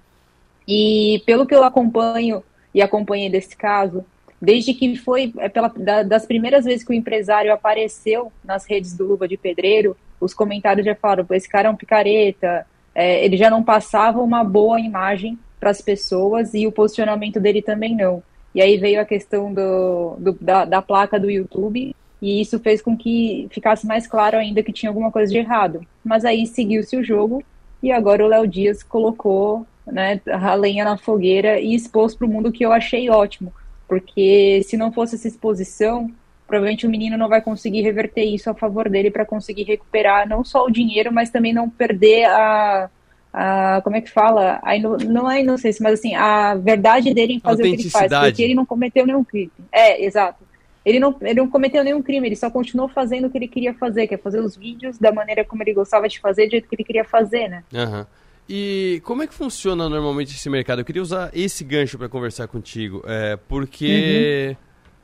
[0.67, 2.43] E pelo que eu acompanho
[2.73, 4.05] e acompanhei desse caso,
[4.41, 8.97] desde que foi é pela, da, das primeiras vezes que o empresário apareceu nas redes
[8.97, 13.37] do Luva de Pedreiro, os comentários já falaram: esse cara é um picareta, é, ele
[13.37, 18.23] já não passava uma boa imagem para as pessoas e o posicionamento dele também não.
[18.55, 22.81] E aí veio a questão do, do da, da, placa do YouTube, e isso fez
[22.81, 25.85] com que ficasse mais claro ainda que tinha alguma coisa de errado.
[26.05, 27.43] Mas aí seguiu-se o jogo,
[27.83, 32.31] e agora o Léo Dias colocou né, a lenha na fogueira e expôs para o
[32.31, 33.53] mundo que eu achei ótimo.
[33.89, 36.11] Porque se não fosse essa exposição,
[36.47, 40.45] provavelmente o menino não vai conseguir reverter isso a favor dele para conseguir recuperar não
[40.45, 42.89] só o dinheiro, mas também não perder a,
[43.37, 44.61] a, como é que fala?
[44.63, 47.91] A ino, não é inocência, mas assim, a verdade dele em fazer o que ele
[47.91, 49.51] faz, porque ele não cometeu nenhum crime.
[49.73, 50.45] É, exato.
[50.85, 53.75] Ele não, ele não cometeu nenhum crime, ele só continuou fazendo o que ele queria
[53.75, 56.69] fazer, que é fazer os vídeos da maneira como ele gostava de fazer, do jeito
[56.69, 57.65] que ele queria fazer, né?
[57.73, 58.07] Uhum.
[58.49, 60.83] E como é que funciona normalmente esse mercado?
[60.83, 64.57] Eu queria usar esse gancho para conversar contigo, é, porque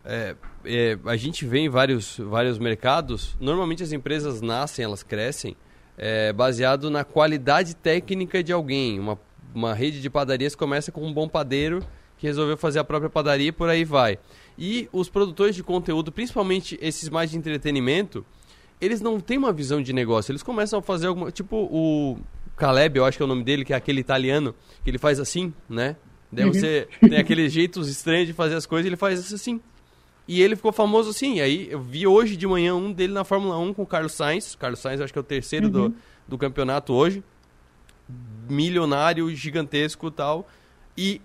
[0.04, 0.12] uhum.
[0.12, 5.56] é, é, a gente vê em vários, vários mercados, normalmente as empresas nascem, elas crescem,
[6.02, 8.98] é, baseado na qualidade técnica de alguém.
[8.98, 9.18] Uma,
[9.54, 11.84] uma rede de padarias começa com um bom padeiro
[12.16, 14.18] que resolveu fazer a própria padaria e por aí vai.
[14.58, 18.24] E os produtores de conteúdo, principalmente esses mais de entretenimento,
[18.80, 20.32] eles não têm uma visão de negócio.
[20.32, 21.30] Eles começam a fazer alguma.
[21.30, 22.18] Tipo, o
[22.56, 25.20] Caleb, eu acho que é o nome dele, que é aquele italiano, que ele faz
[25.20, 25.96] assim, né?
[26.32, 26.52] Daí Uhum.
[26.54, 29.60] você tem aqueles jeitos estranhos de fazer as coisas, ele faz assim.
[30.32, 31.40] E ele ficou famoso assim.
[31.40, 34.54] Aí eu vi hoje de manhã um dele na Fórmula 1 com o Carlos Sainz.
[34.54, 35.72] Carlos Sainz, acho que é o terceiro Uhum.
[35.90, 35.94] do,
[36.28, 37.20] do campeonato hoje.
[38.48, 40.48] Milionário, gigantesco e tal.
[40.96, 41.20] E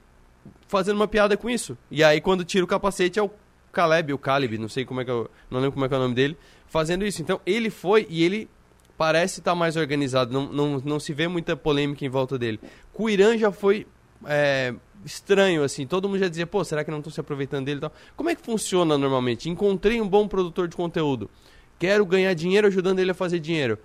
[0.68, 1.78] fazendo uma piada com isso.
[1.92, 3.30] E aí quando tira o capacete é o
[3.72, 5.98] Caleb, o Caleb, não sei como é que eu, não lembro como é que é
[5.98, 6.36] o nome dele,
[6.68, 7.22] fazendo isso.
[7.22, 8.50] Então ele foi e ele
[8.98, 12.60] parece estar mais organizado, não, não, não se vê muita polêmica em volta dele.
[13.08, 13.86] Irã já foi
[14.26, 14.74] é,
[15.06, 17.82] estranho, assim, todo mundo já dizia, pô, será que não estão se aproveitando dele e
[17.82, 17.94] tal?
[18.16, 19.50] Como é que funciona normalmente?
[19.50, 21.30] Encontrei um bom produtor de conteúdo,
[21.78, 23.78] quero ganhar dinheiro ajudando ele a fazer dinheiro.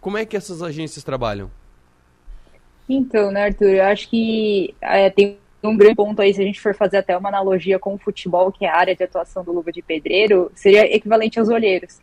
[0.00, 1.50] Como é que essas agências trabalham?
[2.88, 6.60] Então, né, Arthur, eu acho que é, tem um grande ponto aí, se a gente
[6.60, 9.52] for fazer até uma analogia com o futebol, que é a área de atuação do
[9.52, 12.00] Luva de Pedreiro, seria equivalente aos olheiros.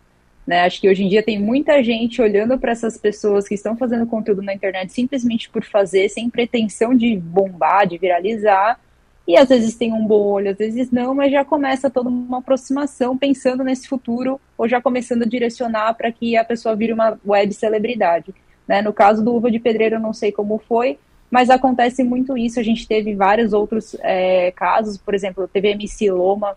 [0.48, 0.62] Né?
[0.62, 4.08] Acho que hoje em dia tem muita gente olhando para essas pessoas que estão fazendo
[4.08, 8.80] conteúdo na internet simplesmente por fazer, sem pretensão de bombar, de viralizar,
[9.28, 12.38] e às vezes tem um bom olho, às vezes não, mas já começa toda uma
[12.38, 17.20] aproximação pensando nesse futuro, ou já começando a direcionar para que a pessoa vire uma
[17.28, 18.34] web celebridade.
[18.66, 18.82] Né?
[18.82, 20.98] No caso do Uva de Pedreiro, eu não sei como foi,
[21.30, 22.58] mas acontece muito isso.
[22.58, 26.56] A gente teve vários outros é, casos, por exemplo, teve MC Loma,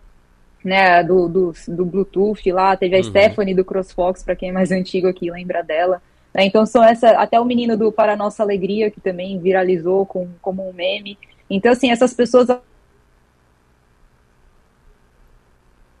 [0.63, 3.03] né, do, do, do Bluetooth lá, teve a Uhum.
[3.05, 6.01] Stephanie do CrossFox, para quem é mais antigo aqui lembra dela.
[6.33, 6.45] Né?
[6.45, 10.67] Então são essa, até o menino do Para Nossa Alegria, que também viralizou com, como
[10.67, 11.17] um meme.
[11.49, 12.47] Então, assim, essas pessoas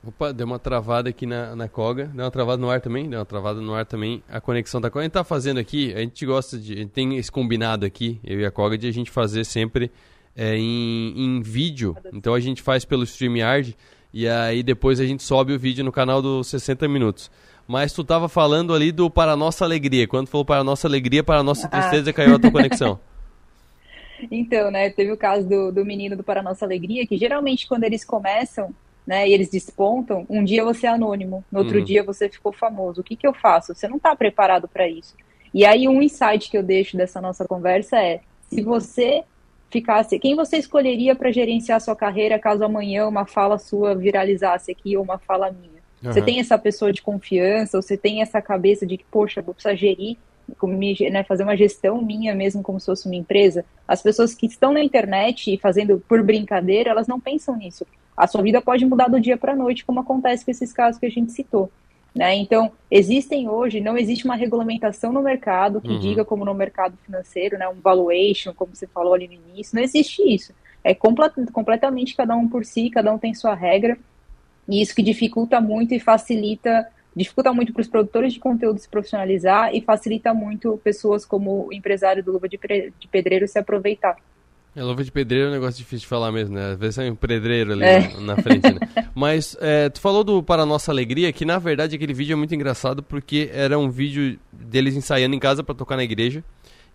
[0.03, 2.05] Opa, deu uma travada aqui na, na Koga.
[2.05, 3.07] Deu uma travada no ar também?
[3.07, 4.23] Deu uma travada no ar também.
[4.27, 5.01] A conexão da Koga.
[5.01, 6.73] A gente tá fazendo aqui, a gente gosta de.
[6.73, 9.91] A gente tem esse combinado aqui, eu e a Koga, de a gente fazer sempre
[10.35, 11.95] é, em, em vídeo.
[12.11, 13.77] Então a gente faz pelo StreamYard
[14.13, 17.31] e aí depois a gente sobe o vídeo no canal dos 60 Minutos.
[17.67, 20.07] Mas tu tava falando ali do Para Nossa Alegria.
[20.07, 22.13] Quando falou Para Nossa Alegria, Para Nossa Tristeza, Ah.
[22.13, 22.99] caiu a tua conexão.
[24.29, 27.83] Então, né, teve o caso do, do menino do Para Nossa Alegria, que geralmente quando
[27.85, 28.73] eles começam,
[29.05, 31.83] né, e eles despontam, um dia você é anônimo, no outro Uhum.
[31.85, 33.01] dia você ficou famoso.
[33.01, 33.73] O que que eu faço?
[33.73, 35.15] Você não está preparado para isso.
[35.53, 39.23] E aí um insight que eu deixo dessa nossa conversa é, se você
[39.71, 44.97] ficasse, quem você escolheria para gerenciar sua carreira caso amanhã uma fala sua viralizasse aqui
[44.97, 45.81] ou uma fala minha?
[46.01, 46.25] Você Aham.
[46.25, 49.75] tem essa pessoa de confiança, ou você tem essa cabeça de que, poxa, vou precisar
[49.75, 50.17] gerir,
[51.11, 53.63] né, fazer uma gestão minha mesmo como se fosse uma empresa.
[53.87, 57.85] As pessoas que estão na internet e fazendo por brincadeira, elas não pensam nisso.
[58.17, 60.99] A sua vida pode mudar do dia para a noite, como acontece com esses casos
[60.99, 61.71] que a gente citou.
[62.13, 62.35] Né?
[62.35, 65.99] Então, existem hoje, não existe uma regulamentação no mercado que Uhum.
[65.99, 69.81] diga como no mercado financeiro, né, um valuation, como você falou ali no início, não
[69.81, 70.53] existe isso.
[70.83, 73.97] É comple- completamente cada um por si, cada um tem sua regra.
[74.67, 76.85] E isso que dificulta muito e facilita,
[77.15, 81.73] dificulta muito para os produtores de conteúdo se profissionalizar e facilita muito pessoas como o
[81.73, 82.59] empresário do Luva de,
[82.99, 84.17] de Pedreiro se aproveitar.
[84.75, 86.71] É, luva de pedreiro é um negócio difícil de falar mesmo, né?
[86.71, 88.07] Às vezes é um pedreiro ali É.
[88.13, 88.79] na, na frente, né?
[89.13, 92.55] Mas é, tu falou do Para Nossa Alegria, que na verdade aquele vídeo é muito
[92.55, 96.41] engraçado porque era um vídeo deles ensaiando em casa pra tocar na igreja.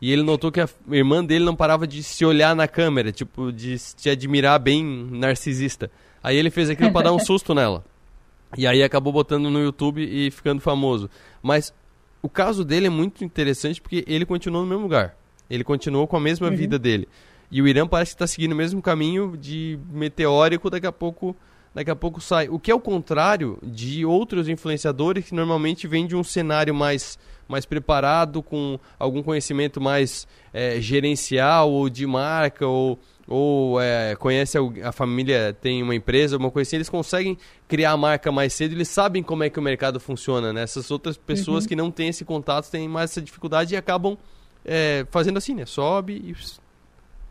[0.01, 3.51] E ele notou que a irmã dele não parava de se olhar na câmera, tipo,
[3.53, 5.91] de se admirar bem narcisista.
[6.23, 7.85] Aí ele fez aquilo pra dar um susto nela.
[8.57, 11.11] E aí acabou botando no YouTube e ficando famoso.
[11.43, 11.75] Mas
[12.23, 15.15] o caso dele é muito interessante porque ele continuou no mesmo lugar.
[15.49, 16.57] Ele continuou com a mesma Uhum.
[16.57, 17.07] vida dele.
[17.51, 21.37] E o Irã parece que está seguindo o mesmo caminho de meteórico, daqui a pouco
[21.75, 22.49] daqui a pouco sai.
[22.49, 27.19] O que é o contrário de outros influenciadores que normalmente vêm de um cenário mais,
[27.47, 34.57] mais preparado, com algum conhecimento mais é, gerencial ou de marca, ou, ou é, conhece
[34.57, 37.37] algu- a família, tem uma empresa, uma coisa assim, eles conseguem
[37.69, 40.63] criar a marca mais cedo, eles sabem como é que o mercado funciona, né?
[40.63, 41.69] Essas outras pessoas Uhum.
[41.69, 44.17] que não têm esse contato têm mais essa dificuldade e acabam
[44.65, 45.67] é, fazendo assim, né?
[45.67, 46.35] Sobe e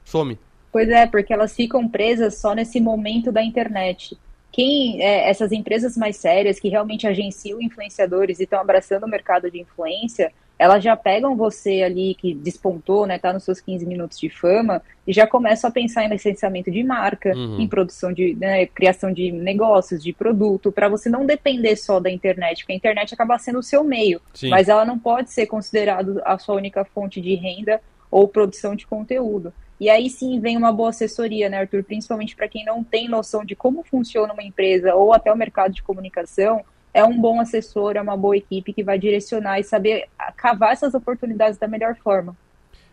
[0.06, 0.38] some.
[0.72, 4.18] Pois é, porque elas ficam presas só nesse momento da internet.
[4.52, 9.52] Quem, é, essas empresas mais sérias que realmente agenciam influenciadores e estão abraçando o mercado
[9.52, 14.18] de influência, elas já pegam você ali que despontou, né, tá nos seus 15 minutos
[14.18, 17.60] de fama e já começam a pensar em licenciamento de marca, Uhum.
[17.60, 22.10] em produção de, né, criação de negócios, de produto, para você não depender só da
[22.10, 24.50] internet, porque a internet acaba sendo o seu meio, Sim.
[24.50, 28.88] mas ela não pode ser considerada a sua única fonte de renda ou produção de
[28.88, 29.52] conteúdo.
[29.80, 31.84] E aí sim vem uma boa assessoria, né, Arthur?
[31.84, 35.74] Principalmente para quem não tem noção de como funciona uma empresa ou até o mercado
[35.74, 36.64] de comunicação,
[36.94, 40.08] é um bom assessor, é uma boa equipe que vai direcionar e saber
[40.38, 42.36] cavar essas oportunidades da melhor forma.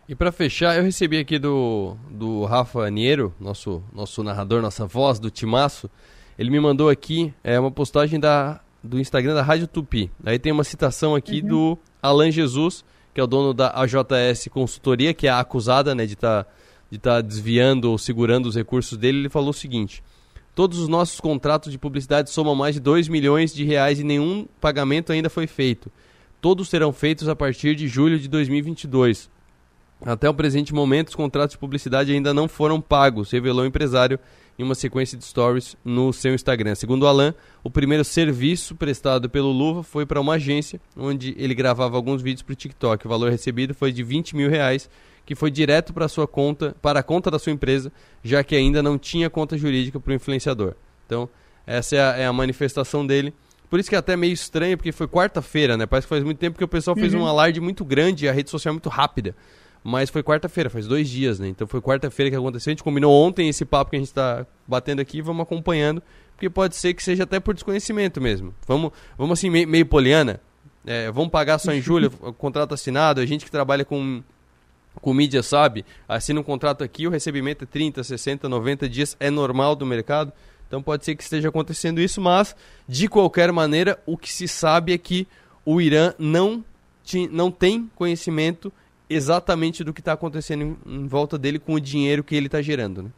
[0.07, 5.17] E para fechar, eu recebi aqui do, do Rafa Niero, nosso, nosso narrador, nossa voz
[5.17, 5.89] do Timaço.
[6.37, 10.11] Ele me mandou aqui é, uma postagem da, do Instagram da Rádio Tupi.
[10.25, 15.13] Aí tem uma citação aqui do Alan Jesus, que é o dono da AJS Consultoria,
[15.13, 16.49] que é a acusada né, de estar tá,
[16.93, 20.03] de tá desviando ou segurando os recursos dele, ele falou o seguinte:
[20.53, 24.45] Todos os nossos contratos de publicidade somam mais de 2 milhões de reais e nenhum
[24.61, 25.91] pagamento ainda foi feito.
[26.39, 29.27] Todos serão feitos a partir de julho de 2022.
[30.05, 34.19] Até o presente momento, os contratos de publicidade ainda não foram pagos, revelou o empresário
[34.59, 36.75] em uma sequência de stories no seu Instagram.
[36.75, 37.33] Segundo Alan,
[37.63, 42.43] o primeiro serviço prestado pelo Luva foi para uma agência onde ele gravava alguns vídeos
[42.43, 43.03] para o TikTok.
[43.03, 44.87] O valor recebido foi de 20 mil reais,
[45.25, 47.91] que foi direto para sua conta, para a conta da sua empresa,
[48.23, 50.75] já que ainda não tinha conta jurídica para o influenciador.
[51.05, 51.29] Então,
[51.65, 53.33] essa é a, é a, manifestação dele.
[53.69, 55.85] Por isso que é até meio estranho, porque foi quarta-feira, né?
[55.85, 57.21] Parece que faz muito tempo que o pessoal fez uhum.
[57.21, 59.35] um alarde muito grande e a rede social é muito rápida.
[59.83, 61.47] Mas foi quarta-feira, faz dois dias, né?
[61.47, 62.71] Então foi quarta-feira que aconteceu.
[62.71, 66.01] A gente combinou ontem esse papo que a gente está batendo aqui, vamos acompanhando,
[66.35, 68.53] porque pode ser que seja até por desconhecimento mesmo.
[68.67, 70.39] Vamos, vamos assim, meio, meio poliana.
[70.85, 73.19] É, vamos pagar só em julho, contrato assinado.
[73.19, 74.23] A gente que trabalha com,
[75.03, 79.29] com mídia sabe, assina um contrato aqui, o recebimento é 30, 60, 90 dias, é
[79.29, 80.31] normal do mercado.
[80.65, 82.55] Então pode ser que esteja acontecendo isso, mas
[82.87, 85.27] de qualquer maneira, o que se sabe é que
[85.65, 86.63] o Irã não,
[87.29, 88.71] não tem conhecimento
[89.09, 92.61] exatamente do que está acontecendo em, em, volta dele com o dinheiro que ele está
[92.61, 93.09] gerando, né?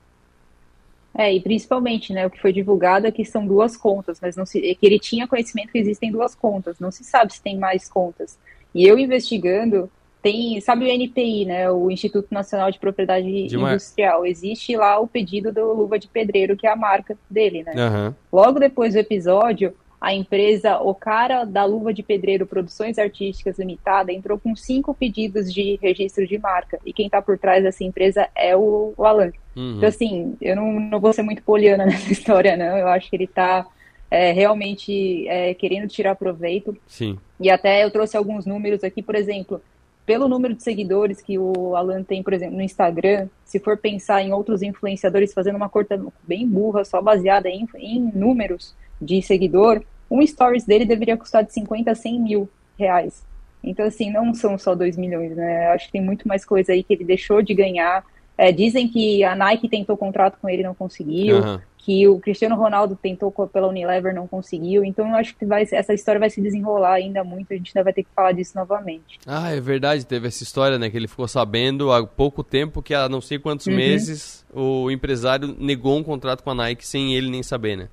[1.17, 4.45] É, e principalmente, né, o que foi divulgado é que são duas contas, mas não
[4.45, 7.57] se, é que ele tinha conhecimento que existem duas contas, não se sabe se tem
[7.57, 8.38] mais contas.
[8.73, 9.89] E eu investigando,
[10.26, 14.28] tem, sabe o NPI, né, o Instituto Nacional de Propriedade de Industrial, mar...
[14.28, 17.73] existe lá o pedido do Luva de Pedreiro, que é a marca dele, né?
[17.76, 18.13] Uhum.
[18.34, 19.71] Logo depois do episódio,
[20.01, 25.53] a empresa O Cara da Luva de Pedreiro Produções Artísticas Limitada entrou com cinco pedidos
[25.53, 26.80] de registro de marca.
[26.84, 29.32] E quem está por trás dessa empresa é o, o Alan.
[29.55, 29.76] Uhum.
[29.78, 32.76] Então, assim, eu não, não vou ser muito poliana nessa história, não.
[32.76, 33.67] Eu acho que ele está
[34.09, 36.76] é, realmente é, querendo tirar proveito.
[36.88, 37.19] Sim.
[37.39, 39.61] E até eu trouxe alguns números aqui, por exemplo,
[40.06, 44.22] pelo número de seguidores que o Alan tem, por exemplo, no Instagram, se for pensar
[44.22, 49.82] em outros influenciadores fazendo uma corta bem burra, só baseada em, em números de seguidor,
[50.10, 53.24] um stories dele deveria custar de 50 a 100 mil reais.
[53.64, 55.70] Então, assim, não são só 2 milhões, né?
[55.70, 58.06] Acho que tem muito mais coisa aí que ele deixou de ganhar.
[58.38, 61.59] É, dizem que a Nike tentou contrato com ele e não conseguiu, uhum.
[61.77, 64.83] que o Cristiano Ronaldo tentou pela Unilever não conseguiu.
[64.83, 67.53] Então, eu acho que vai, essa história vai se desenrolar ainda muito.
[67.53, 69.19] A gente ainda vai ter que falar disso novamente.
[69.25, 70.05] Ah, é verdade.
[70.05, 70.89] Teve essa história, né?
[70.89, 73.75] Que ele ficou sabendo há pouco tempo que há não sei quantos uhum.
[73.75, 77.89] meses o empresário negou um contrato com a Nike sem ele nem saber, né?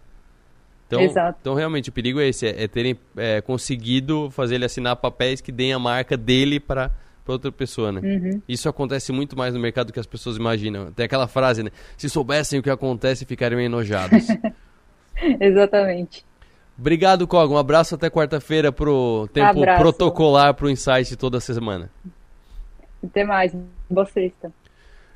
[0.93, 1.39] Então, Exato.
[1.41, 5.41] então realmente, o perigo é esse, é, é terem é, conseguido fazer ele assinar papéis
[5.41, 6.91] que deem a marca dele para
[7.27, 8.01] outra pessoa, né?
[8.01, 8.43] Uhum.
[8.49, 10.91] Isso acontece muito mais no mercado do que as pessoas imaginam.
[10.93, 11.71] Tem aquela frase, né?
[11.97, 14.27] Se soubessem o que acontece, ficariam enojados.
[15.41, 16.25] Exatamente.
[16.79, 17.53] Obrigado, Cog.
[17.53, 19.81] Um abraço até quarta-feira pro tempo abraço.
[19.81, 21.91] protocolar pro Insight toda semana.
[23.05, 23.55] Até mais.
[23.89, 24.53] Boa sexta.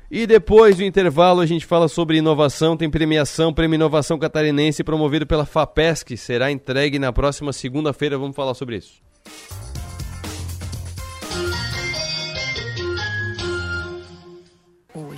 [0.09, 5.27] E depois do intervalo a gente fala sobre inovação, tem premiação, Prêmio Inovação Catarinense promovido
[5.27, 9.01] pela FAPESC, será entregue na próxima segunda-feira, vamos falar sobre isso.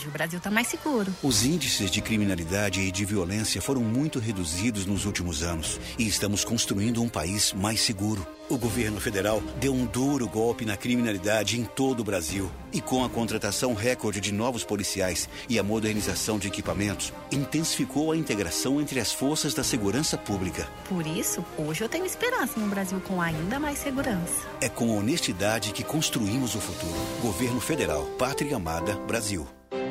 [0.09, 1.13] O Brasil está mais seguro.
[1.23, 6.43] Os índices de criminalidade e de violência foram muito reduzidos nos últimos anos e estamos
[6.43, 8.27] construindo um país mais seguro.
[8.49, 12.49] O governo federal deu um duro golpe na criminalidade em todo o Brasil.
[12.73, 18.17] E com a contratação recorde de novos policiais e a modernização de equipamentos, intensificou a
[18.17, 20.67] integração entre as forças da segurança pública.
[20.87, 24.47] Por isso, hoje eu tenho esperança um Brasil com ainda mais segurança.
[24.59, 26.99] É com honestidade que construímos o futuro.
[27.21, 29.47] Governo Federal, Pátria Amada, Brasil.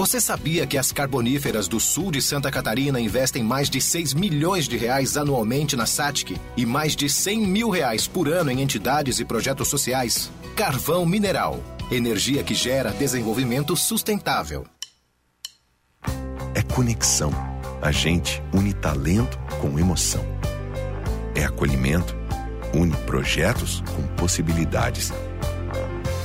[0.00, 4.66] Você sabia que as carboníferas do sul de Santa Catarina investem mais de 6 milhões
[4.66, 9.20] de reais anualmente na SATIC e mais de 100 mil reais por ano em entidades
[9.20, 10.30] e projetos sociais?
[10.56, 11.62] Carvão Mineral.
[11.90, 14.66] Energia que gera desenvolvimento sustentável.
[16.54, 17.30] É conexão.
[17.82, 20.24] A gente une talento com emoção.
[21.34, 22.16] É acolhimento.
[22.72, 25.12] Une projetos com possibilidades.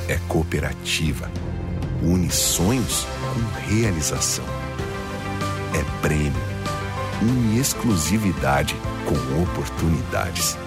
[0.07, 1.29] É cooperativa
[2.01, 4.45] une sonhos com realização.
[5.73, 6.33] É prêmio,
[7.21, 8.75] une exclusividade
[9.05, 10.57] com oportunidades.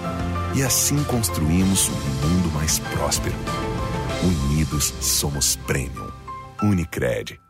[0.57, 3.35] E assim construímos um mundo mais próspero.
[4.23, 6.11] Unidos somos Premium.
[6.63, 7.41] Unicred.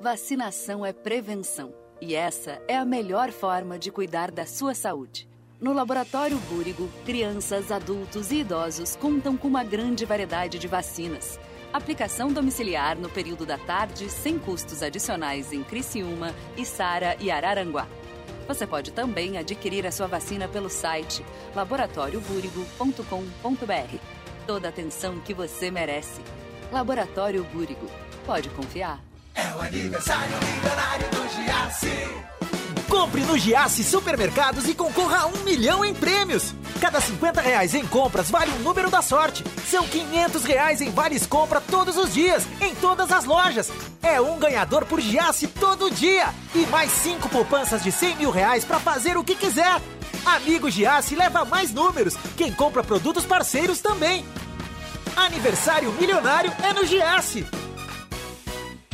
[0.00, 1.74] Vacinação é prevenção.
[2.00, 5.28] E essa é a melhor forma de cuidar da sua saúde.
[5.60, 11.38] No Laboratório Búrigo, crianças, adultos e idosos contam com uma grande variedade de vacinas.
[11.72, 17.86] Aplicação domiciliar no período da tarde, sem custos adicionais em Criciúma, Içara e Araranguá.
[18.48, 23.96] Você pode também adquirir a sua vacina pelo site laboratóriobúrigo.com.br.
[24.46, 26.20] Toda a atenção que você merece.
[26.72, 27.88] Laboratório Búrigo.
[28.26, 29.00] Pode confiar.
[29.36, 31.86] É o aniversário milionário do Giasse.
[32.90, 36.52] Compre no Giasse Supermercados e concorra a um milhão em prêmios.
[36.80, 39.44] Cada 50 reais em compras vale um número da sorte.
[39.64, 43.70] São 500 reais em vales compra todos os dias, em todas as lojas.
[44.02, 46.34] É um ganhador por Giasse todo dia.
[46.52, 49.80] E mais cinco poupanças de 100 mil reais para fazer o que quiser.
[50.26, 52.16] Amigo Giasse leva mais números.
[52.36, 54.24] Quem compra produtos parceiros também.
[55.14, 57.46] Aniversário milionário é no Giasse.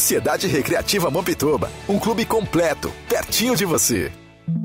[0.00, 4.10] Sociedade Recreativa Mampituba, um clube completo, pertinho de você.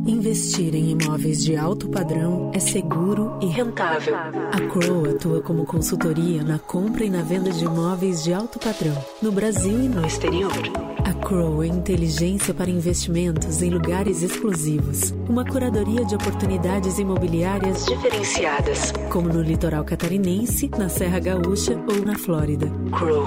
[0.08, 4.16] Investir em imóveis de alto padrão é seguro e rentável.
[4.16, 8.98] A Crow atua como consultoria na compra e na venda de imóveis de alto padrão,
[9.22, 10.54] no Brasil e no exterior.
[11.06, 15.12] A Crow é inteligência para investimentos em lugares exclusivos.
[15.30, 22.18] Uma curadoria de oportunidades imobiliárias diferenciadas, como no litoral catarinense, na Serra Gaúcha ou na
[22.18, 22.72] Flórida.
[22.98, 23.24] Crow.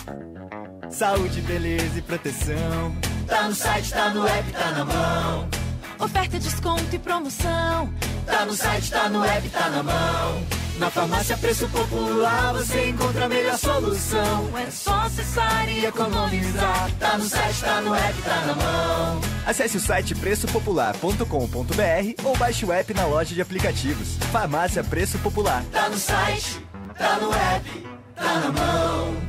[0.91, 2.95] Saúde, beleza e proteção.
[3.27, 5.47] Tá no site, tá no app, tá na mão.
[5.99, 7.93] Oferta, desconto e promoção.
[8.25, 10.43] Tá no site, tá no app, tá na mão.
[10.79, 14.57] Na farmácia Preço Popular você encontra a melhor solução.
[14.57, 16.89] É só acessar e economizar.
[16.97, 19.21] Tá no site, tá no app, tá na mão.
[19.45, 24.15] Acesse o site preçopopular.com.br ou baixe o app na loja de aplicativos.
[24.31, 25.63] Farmácia Preço Popular.
[25.71, 26.65] Tá no site,
[26.97, 29.28] tá no app, tá na mão.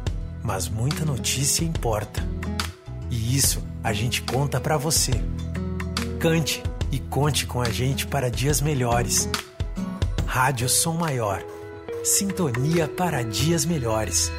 [0.43, 2.21] mas muita notícia importa.
[3.09, 5.11] E isso a gente conta para você.
[6.19, 6.61] Cante
[6.91, 9.29] e conte com a gente para dias melhores.
[10.25, 11.43] Rádio Som Maior.
[12.03, 14.31] Sintonia para dias melhores.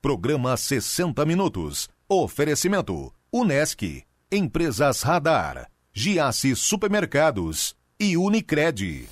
[0.00, 1.88] Programa 60 Minutos.
[2.08, 9.08] Oferecimento: Unesc, Empresas Radar, Giasse Supermercados e Unicred.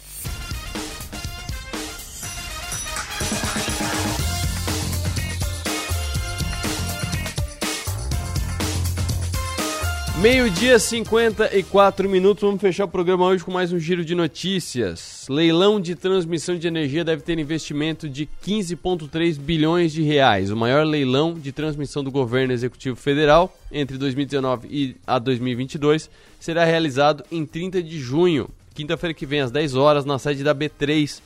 [10.20, 12.42] Meio-dia, 54 minutos.
[12.42, 15.26] Vamos fechar o programa hoje com mais um giro de notícias.
[15.28, 20.50] Leilão de transmissão de energia deve ter investimento de 15,3 bilhões de reais.
[20.50, 26.08] O maior leilão de transmissão do governo executivo federal entre 2019 e a 2022
[26.40, 30.54] será realizado em 30 de junho, quinta-feira que vem, às 10 horas, na sede da
[30.54, 31.20] B3,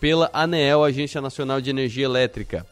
[0.00, 2.64] pela ANEEL, Agência Nacional de Energia Elétrica.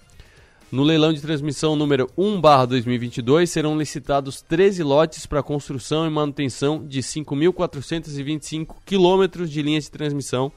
[0.71, 7.01] No leilão de transmissão número 1/2022 serão licitados 13 lotes para construção e manutenção de
[7.01, 10.53] 5.425 quilômetros de linhas de transmissão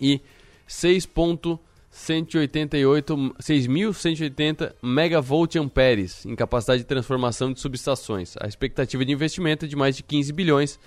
[0.00, 0.20] e
[0.68, 1.58] 6,3
[1.92, 8.34] 6.188 6.180 megavolt amperes em capacidade de transformação de subestações.
[8.40, 10.80] A expectativa de investimento é de mais de 15 bilhões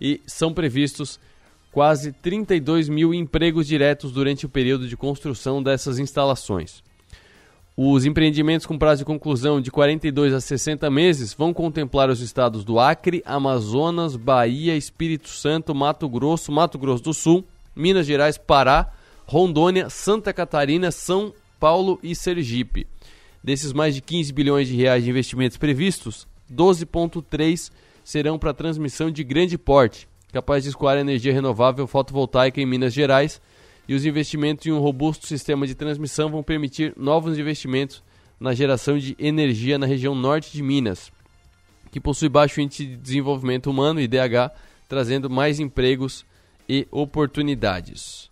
[0.00, 1.20] e são previstos
[1.70, 6.82] quase 32 mil empregos diretos durante o período de construção dessas instalações.
[7.80, 12.64] Os empreendimentos com prazo de conclusão de 42 a 60 meses vão contemplar os estados
[12.64, 17.44] do Acre, Amazonas, Bahia, Espírito Santo, Mato Grosso, Mato Grosso do Sul,
[17.76, 18.90] Minas Gerais, Pará,
[19.24, 22.84] Rondônia, Santa Catarina, São Paulo e Sergipe.
[23.44, 27.70] Desses mais de 15 bilhões de reais de investimentos previstos, 12,3
[28.02, 33.40] serão para transmissão de grande porte, capaz de escoar energia renovável fotovoltaica em Minas Gerais,
[33.88, 38.02] e os investimentos em um robusto sistema de transmissão vão permitir novos investimentos
[38.38, 41.10] na geração de energia na região norte de Minas,
[41.90, 44.52] que possui baixo índice de desenvolvimento humano, IDH,
[44.86, 46.24] trazendo mais empregos
[46.68, 48.28] e oportunidades.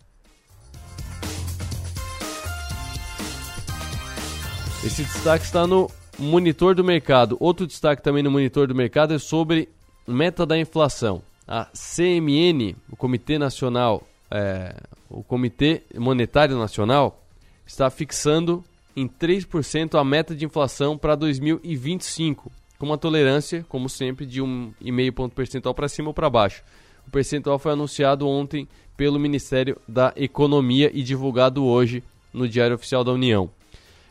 [4.85, 5.89] Esse destaque está no
[6.19, 7.35] monitor do mercado.
[7.39, 9.67] Outro destaque também no monitor do mercado é sobre
[10.07, 11.21] meta da inflação.
[11.47, 14.75] A CMN, o Comitê Nacional é,
[15.09, 17.23] o Comitê Monetário Nacional
[17.65, 18.63] está fixando
[18.95, 25.11] em 3% a meta de inflação para 2025, com uma tolerância, como sempre, de 1,5
[25.11, 26.63] ponto percentual para cima ou para baixo.
[27.07, 32.03] O percentual foi anunciado ontem pelo Ministério da Economia e divulgado hoje
[32.33, 33.49] no Diário Oficial da União.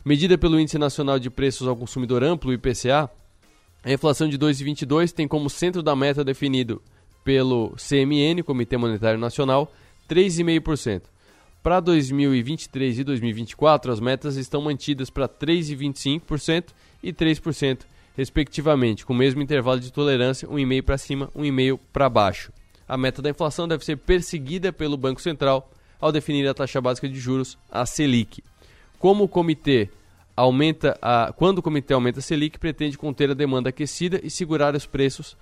[0.03, 3.09] Medida pelo Índice Nacional de Preços ao Consumidor Amplo, IPCA,
[3.83, 6.81] a inflação de 2,22 tem como centro da meta definido
[7.23, 9.71] pelo CMN, Comitê Monetário Nacional,
[10.07, 11.03] 3,5%.
[11.61, 16.67] Para 2023 e 2024, as metas estão mantidas para 3,25%
[17.03, 17.79] e 3%,
[18.15, 22.51] respectivamente, com o mesmo intervalo de tolerância, 1,5% para cima, 1,5% para baixo.
[22.87, 27.09] A meta da inflação deve ser perseguida pelo Banco Central ao definir a taxa básica
[27.09, 28.41] de juros, a Selic.
[28.97, 29.89] Como o comitê
[30.35, 34.73] aumenta a, quando o comitê aumenta a Selic, pretende conter a demanda aquecida e segurar
[34.75, 35.35] os preços,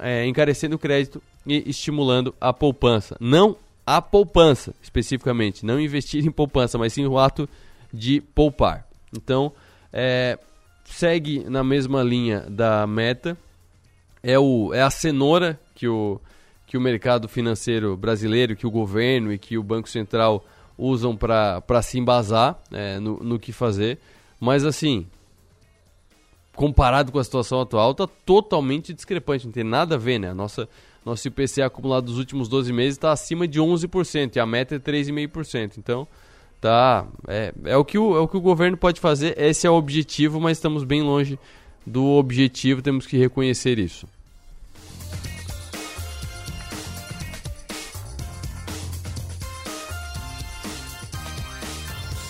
[0.00, 3.16] é, encarecendo o crédito e estimulando a poupança.
[3.18, 3.56] Não
[3.96, 5.64] a poupança, especificamente.
[5.64, 7.48] Não investir em poupança, mas sim o ato
[7.92, 8.86] de poupar.
[9.16, 9.50] Então,
[9.90, 10.38] é,
[10.84, 13.36] segue na mesma linha da meta.
[14.22, 16.20] É, o, é a cenoura que o,
[16.66, 20.44] que o mercado financeiro brasileiro, que o governo e que o Banco Central
[20.76, 23.98] usam para se embasar é, no, no que fazer.
[24.38, 25.06] Mas, assim,
[26.54, 29.46] comparado com a situação atual, está totalmente discrepante.
[29.46, 30.28] Não tem nada a ver, né?
[30.28, 30.68] A nossa
[31.08, 34.78] nosso IPCA acumulado dos últimos 12 meses está acima de 11% e a meta é
[34.78, 35.72] 3,5%.
[35.78, 36.06] Então,
[36.60, 39.70] tá, é, é, o que o, é o que o governo pode fazer, esse é
[39.70, 41.38] o objetivo, mas estamos bem longe
[41.86, 44.06] do objetivo, temos que reconhecer isso.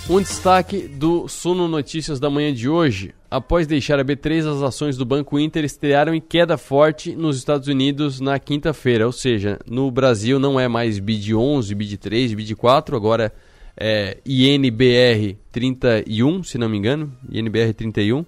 [0.09, 3.15] Um destaque do Suno Notícias da manhã de hoje.
[3.31, 7.69] Após deixar a B3, as ações do Banco Inter estrearam em queda forte nos Estados
[7.69, 9.05] Unidos na quinta-feira.
[9.05, 13.31] Ou seja, no Brasil não é mais BID 11, BID 3, BID 4, agora
[13.77, 18.25] é INBR 31, se não me engano, INBR 31,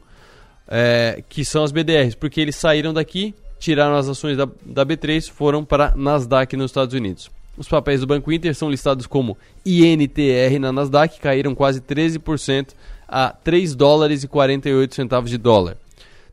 [0.68, 5.30] é, que são as BDRs, porque eles saíram daqui, tiraram as ações da, da B3,
[5.30, 7.30] foram para Nasdaq nos Estados Unidos.
[7.57, 9.36] Os papéis do Banco Inter são listados como
[9.66, 12.68] INTR na Nasdaq, caíram quase 13%
[13.11, 15.77] a 3 dólares e 48 centavos de dólar.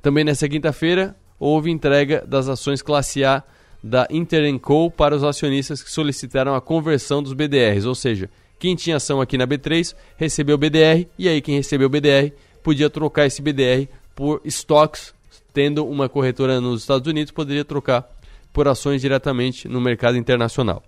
[0.01, 3.43] Também nesta quinta-feira houve entrega das ações classe A
[3.83, 8.75] da Inter Co para os acionistas que solicitaram a conversão dos BDRs, ou seja, quem
[8.75, 12.31] tinha ação aqui na B3 recebeu BDR e aí quem recebeu BDR
[12.63, 15.13] podia trocar esse BDR por stocks,
[15.53, 18.07] tendo uma corretora nos Estados Unidos, poderia trocar
[18.51, 20.83] por ações diretamente no mercado internacional.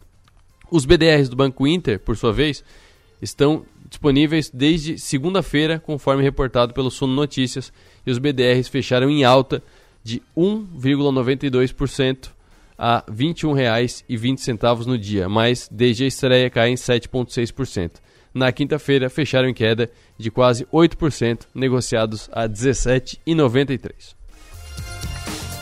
[0.71, 2.63] Os BDRs do Banco Inter, por sua vez,
[3.21, 7.73] estão disponíveis desde segunda-feira, conforme reportado pelo Suno Notícias,
[8.05, 9.63] e os BDRs fecharam em alta
[10.03, 12.29] de 1,92%
[12.77, 17.93] a R$ 21,20 no dia, mas desde a estreia caem 7,6%.
[18.33, 24.15] Na quinta-feira, fecharam em queda de quase 8%, negociados a R$ 17,93%.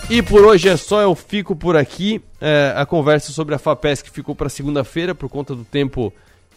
[0.09, 2.21] E por hoje é só, eu fico por aqui.
[2.39, 6.13] É, a conversa sobre a FAPESC ficou para segunda-feira por conta do tempo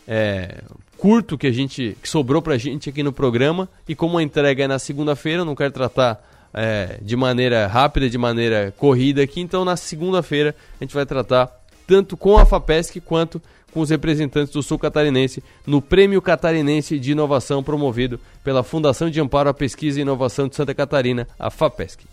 [0.07, 0.63] é,
[0.97, 3.69] curto que a gente que sobrou para a gente aqui no programa.
[3.89, 6.23] E como a entrega é na segunda-feira, eu não quero tratar
[6.53, 9.41] é, de maneira rápida, de maneira corrida aqui.
[9.41, 11.51] Então na segunda-feira a gente vai tratar
[11.87, 13.41] tanto com a FAPESC quanto
[13.73, 19.21] com os representantes do Sul Catarinense no Prêmio Catarinense de Inovação promovido pela Fundação de
[19.21, 22.05] Amparo à Pesquisa e Inovação de Santa Catarina, a FAPESC.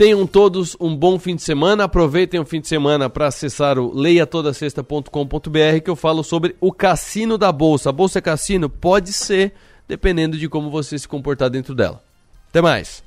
[0.00, 1.84] Tenham todos um bom fim de semana.
[1.84, 7.36] Aproveitem o fim de semana para acessar o leiatodasexta.com.br que eu falo sobre o cassino
[7.36, 7.90] da bolsa.
[7.90, 9.52] A bolsa é cassino pode ser,
[9.86, 12.02] dependendo de como você se comportar dentro dela.
[12.48, 13.04] Até mais.